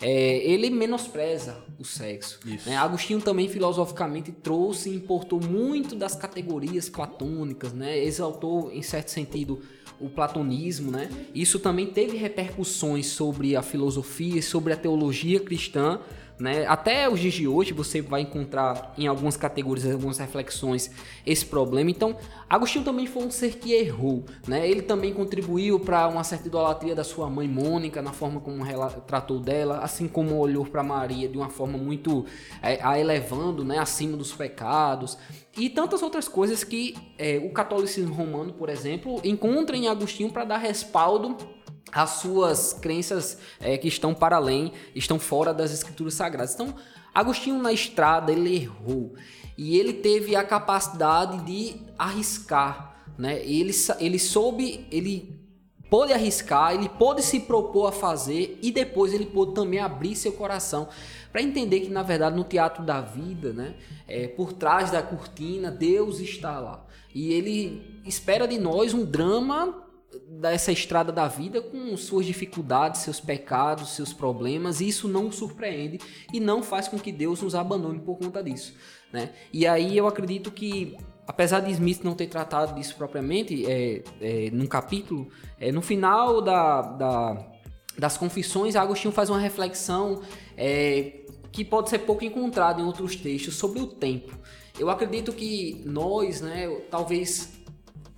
[0.00, 2.38] é, ele menospreza o sexo.
[2.66, 2.76] Né?
[2.76, 7.98] Agostinho também filosoficamente trouxe e importou muito das categorias platônicas, né?
[7.98, 9.62] exaltou em certo sentido
[9.98, 11.08] o platonismo, né?
[11.34, 16.00] Isso também teve repercussões sobre a filosofia e sobre a teologia cristã
[16.38, 16.66] né?
[16.66, 20.90] Até os dias de hoje você vai encontrar em algumas categorias, algumas reflexões,
[21.24, 21.90] esse problema.
[21.90, 22.16] Então,
[22.48, 24.24] Agostinho também foi um ser que errou.
[24.46, 24.68] Né?
[24.68, 28.62] Ele também contribuiu para uma certa idolatria da sua mãe Mônica, na forma como
[29.06, 32.26] tratou dela, assim como olhou para Maria de uma forma muito
[32.62, 35.16] é, a elevando né, acima dos pecados.
[35.56, 40.44] E tantas outras coisas que é, o catolicismo romano, por exemplo, encontra em Agostinho para
[40.44, 41.55] dar respaldo
[41.92, 46.54] as suas crenças é, que estão para além, estão fora das escrituras sagradas.
[46.54, 46.74] Então,
[47.14, 49.14] Agostinho na estrada ele errou
[49.56, 53.42] e ele teve a capacidade de arriscar, né?
[53.42, 55.34] Ele, ele soube, ele
[55.88, 60.32] pôde arriscar, ele pôde se propor a fazer e depois ele pôde também abrir seu
[60.32, 60.88] coração
[61.32, 63.76] para entender que na verdade no teatro da vida, né,
[64.06, 66.84] é, por trás da cortina Deus está lá
[67.14, 69.85] e ele espera de nós um drama
[70.28, 75.98] dessa estrada da vida com suas dificuldades, seus pecados, seus problemas, e isso não surpreende
[76.32, 78.74] e não faz com que Deus nos abandone por conta disso.
[79.12, 79.30] Né?
[79.52, 80.96] E aí eu acredito que,
[81.26, 86.42] apesar de Smith não ter tratado disso propriamente é, é, num capítulo, é, no final
[86.42, 87.46] da, da,
[87.98, 90.22] das confissões, Agostinho faz uma reflexão
[90.56, 94.36] é, que pode ser pouco encontrada em outros textos sobre o tempo.
[94.78, 97.55] Eu acredito que nós, né, talvez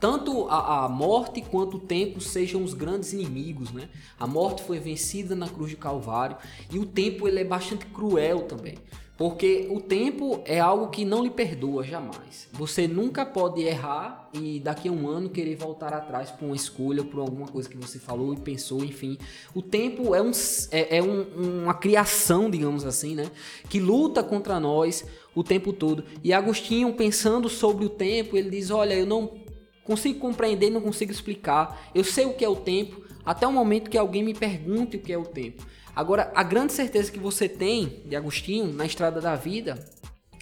[0.00, 3.88] tanto a, a, morte quanto o tempo sejam os grandes inimigos, né?
[4.18, 6.36] A morte foi vencida na cruz de Calvário
[6.70, 8.76] e o tempo ele é bastante cruel também.
[9.18, 12.46] Porque o tempo é algo que não lhe perdoa jamais.
[12.52, 17.02] Você nunca pode errar e daqui a um ano querer voltar atrás por uma escolha,
[17.02, 19.18] por alguma coisa que você falou e pensou, enfim.
[19.52, 20.30] O tempo é, um,
[20.70, 23.28] é, é um, uma criação, digamos assim, né?
[23.68, 26.04] Que luta contra nós o tempo todo.
[26.22, 29.47] E Agostinho, pensando sobre o tempo, ele diz: Olha, eu não
[29.88, 31.90] consigo compreender, não consigo explicar.
[31.94, 35.00] Eu sei o que é o tempo, até o momento que alguém me pergunte o
[35.00, 35.66] que é o tempo.
[35.96, 39.82] Agora, a grande certeza que você tem de Agostinho na estrada da vida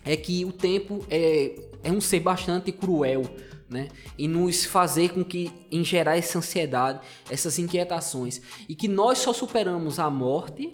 [0.04, 3.22] é que o tempo é, é um ser bastante cruel,
[3.70, 3.88] né?
[4.18, 8.40] E nos fazer com que, em gerar essa ansiedade, essas inquietações.
[8.68, 10.70] E que nós só superamos a morte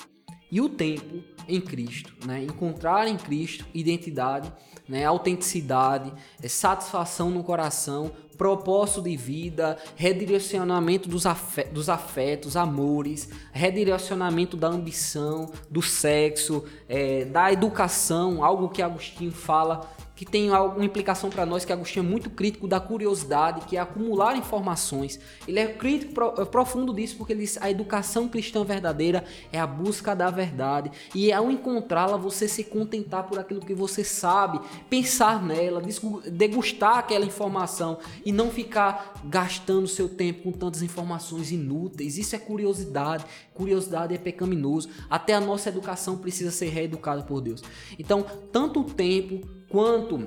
[0.50, 2.42] e o tempo em Cristo, né?
[2.42, 4.52] Encontrar em Cristo identidade,
[4.92, 5.06] né?
[5.06, 6.12] autenticidade,
[6.46, 15.50] satisfação no coração, propósito de vida, redirecionamento dos, afetos, dos afetos, amores, redirecionamento da ambição,
[15.70, 19.90] do sexo, é, da educação, algo que Agostinho fala
[20.22, 23.80] que tem alguma implicação para nós, que Agostinho é muito crítico da curiosidade, que é
[23.80, 25.18] acumular informações.
[25.48, 29.58] Ele é crítico pro, é profundo disso porque ele diz a educação cristã verdadeira é
[29.58, 34.60] a busca da verdade e ao encontrá-la você se contentar por aquilo que você sabe,
[34.88, 35.82] pensar nela,
[36.30, 42.16] degustar aquela informação e não ficar gastando seu tempo com tantas informações inúteis.
[42.16, 43.24] Isso é curiosidade.
[43.54, 44.88] Curiosidade é pecaminoso.
[45.10, 47.60] Até a nossa educação precisa ser reeducada por Deus.
[47.98, 50.22] Então, tanto o tempo quanto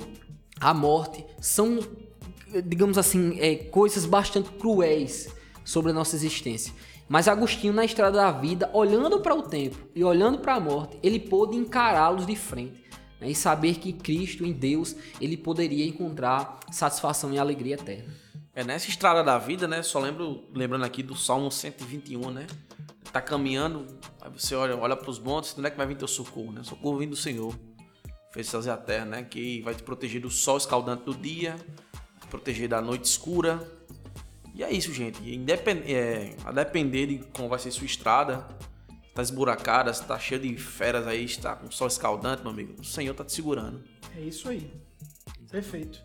[0.60, 1.80] a morte são,
[2.66, 5.32] digamos assim, é, coisas bastante cruéis
[5.64, 6.74] sobre a nossa existência.
[7.08, 10.98] Mas Agostinho, na estrada da vida, olhando para o tempo e olhando para a morte,
[11.04, 12.84] ele pôde encará-los de frente
[13.22, 18.12] né, e saber que Cristo, em Deus, ele poderia encontrar satisfação e alegria eterna.
[18.56, 19.84] É nessa estrada da vida, né?
[19.84, 22.48] Só lembro, lembrando aqui do Salmo 121, né?
[23.12, 23.86] Tá caminhando,
[24.20, 26.64] aí você olha, olha para os montes, onde é que vai vir teu socorro, né?
[26.64, 27.54] Socorro vindo do Senhor
[28.36, 29.24] fez fazer a terra, né?
[29.24, 31.56] Que vai te proteger do sol escaldante do dia,
[32.20, 33.66] te proteger da noite escura,
[34.54, 35.22] E é isso, gente.
[35.24, 35.90] Independ...
[35.90, 38.46] É, a depender de como vai ser sua estrada,
[39.14, 42.84] tá esburacada, se tá cheio de feras aí, está com sol escaldante, meu amigo, o
[42.84, 43.82] Senhor tá te segurando.
[44.18, 44.70] É isso aí.
[45.50, 46.05] Perfeito.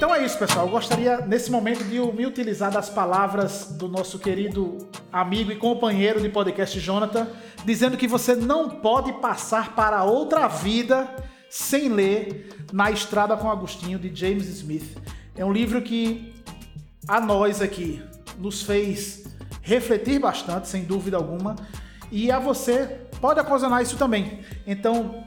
[0.00, 0.64] Então é isso, pessoal.
[0.64, 4.78] Eu gostaria, nesse momento, de me utilizar das palavras do nosso querido
[5.12, 7.28] amigo e companheiro de podcast, Jonathan,
[7.66, 11.06] dizendo que você não pode passar para outra vida
[11.50, 14.96] sem ler Na Estrada com Agostinho, de James Smith.
[15.36, 16.34] É um livro que
[17.06, 18.02] a nós aqui
[18.38, 19.24] nos fez
[19.60, 21.56] refletir bastante, sem dúvida alguma,
[22.10, 24.40] e a você pode ocasionar isso também.
[24.66, 25.24] Então,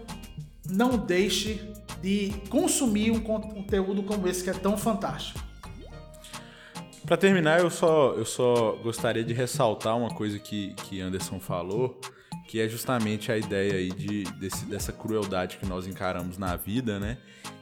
[0.68, 1.73] não deixe
[2.04, 5.40] de consumir um conteúdo como esse que é tão fantástico.
[7.06, 12.00] Para terminar, eu só, eu só gostaria de ressaltar uma coisa que, que Anderson falou,
[12.48, 17.00] que é justamente a ideia aí de, desse, dessa crueldade que nós encaramos na vida,
[17.00, 17.18] né?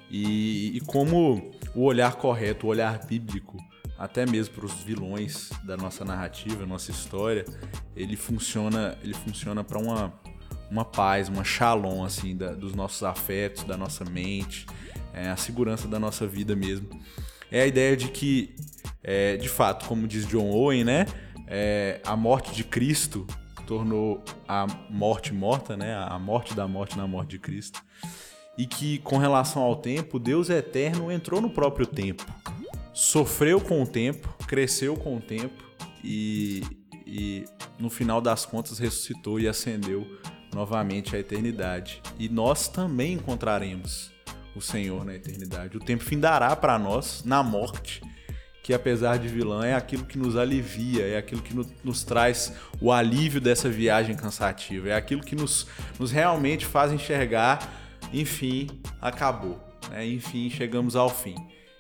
[0.09, 3.57] E, e como o olhar correto, o olhar bíblico,
[3.97, 7.45] até mesmo para os vilões da nossa narrativa, nossa história,
[7.95, 10.13] ele funciona, ele funciona para uma,
[10.71, 14.65] uma paz, uma shalom assim da, dos nossos afetos, da nossa mente,
[15.13, 16.87] é, a segurança da nossa vida mesmo.
[17.51, 18.55] É a ideia de que,
[19.03, 21.05] é, de fato, como diz John Owen, né,
[21.45, 23.27] é, a morte de Cristo
[23.67, 27.83] tornou a morte morta, né, a morte da morte na morte de Cristo,
[28.57, 32.25] e que com relação ao tempo, Deus eterno entrou no próprio tempo,
[32.93, 35.63] sofreu com o tempo, cresceu com o tempo
[36.03, 36.61] e,
[37.05, 37.45] e
[37.77, 40.05] no final das contas ressuscitou e ascendeu
[40.53, 42.01] novamente à eternidade.
[42.19, 44.11] E nós também encontraremos
[44.55, 45.77] o Senhor na eternidade.
[45.77, 48.01] O tempo findará para nós na morte,
[48.63, 52.91] que apesar de vilã é aquilo que nos alivia, é aquilo que nos traz o
[52.91, 57.67] alívio dessa viagem cansativa, é aquilo que nos, nos realmente faz enxergar,
[58.13, 58.69] enfim,
[59.01, 60.05] acabou, né?
[60.05, 61.35] enfim, chegamos ao fim.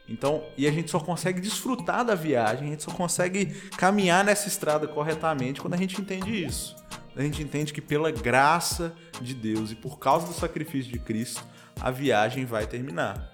[0.09, 3.45] Então, e a gente só consegue desfrutar da viagem, a gente só consegue
[3.77, 6.75] caminhar nessa estrada corretamente quando a gente entende isso
[7.15, 11.43] a gente entende que pela graça de Deus e por causa do sacrifício de Cristo,
[11.79, 13.29] a viagem vai terminar.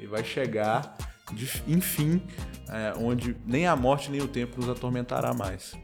[0.00, 0.96] E vai chegar,
[1.32, 2.22] de, enfim,
[2.68, 5.74] é, onde nem a morte nem o tempo nos atormentará mais.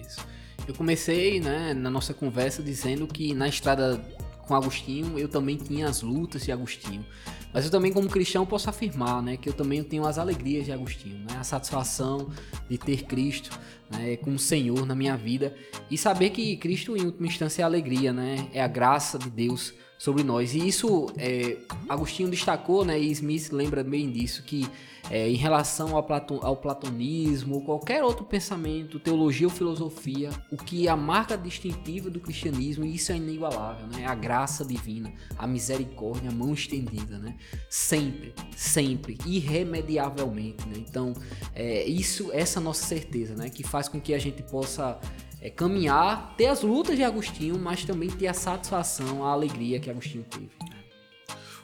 [0.00, 0.24] Isso.
[0.66, 4.00] Eu comecei né, na nossa conversa dizendo que na estrada
[4.46, 7.04] com Agostinho eu também tinha as lutas de Agostinho.
[7.52, 10.72] Mas eu também, como cristão, posso afirmar né, que eu também tenho as alegrias de
[10.72, 12.30] Agostinho, né, a satisfação
[12.68, 13.58] de ter Cristo
[13.90, 15.54] né, como Senhor na minha vida
[15.90, 19.72] e saber que Cristo, em última instância, é alegria, né, é a graça de Deus
[20.04, 20.54] sobre nós.
[20.54, 21.56] E isso, é,
[21.88, 24.68] Agostinho destacou, né, e Smith lembra bem disso, que
[25.10, 30.86] é, em relação ao, platon, ao platonismo qualquer outro pensamento, teologia ou filosofia, o que
[30.86, 34.04] é a marca distintiva do cristianismo, e isso é inigualável, né?
[34.04, 37.34] A graça divina, a misericórdia, a mão estendida, né?
[37.70, 40.76] Sempre, sempre, irremediavelmente, né?
[40.78, 41.14] Então,
[41.54, 43.48] é, isso, essa nossa certeza, né?
[43.48, 45.00] Que faz com que a gente possa
[45.44, 49.90] é, caminhar, ter as lutas de Agostinho, mas também ter a satisfação, a alegria que
[49.90, 50.48] Agostinho teve.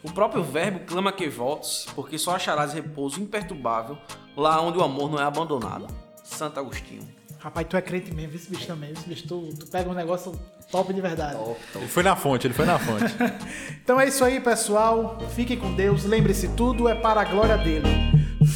[0.02, 3.96] O próprio verbo clama que voltes, porque só acharás repouso imperturbável
[4.36, 5.86] lá onde o amor não é abandonado.
[6.22, 7.08] Santo Agostinho.
[7.38, 8.92] Rapaz, tu é crente mesmo, esse bicho também.
[8.92, 10.38] Esse bicho, tu, tu pega um negócio
[10.70, 11.36] top de verdade.
[11.36, 11.78] Top, top.
[11.78, 13.14] Ele foi na fonte, ele foi na fonte.
[13.82, 15.18] então é isso aí, pessoal.
[15.34, 16.04] Fiquem com Deus.
[16.04, 17.88] Lembre-se, tudo é para a glória dele.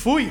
[0.03, 0.31] Fui!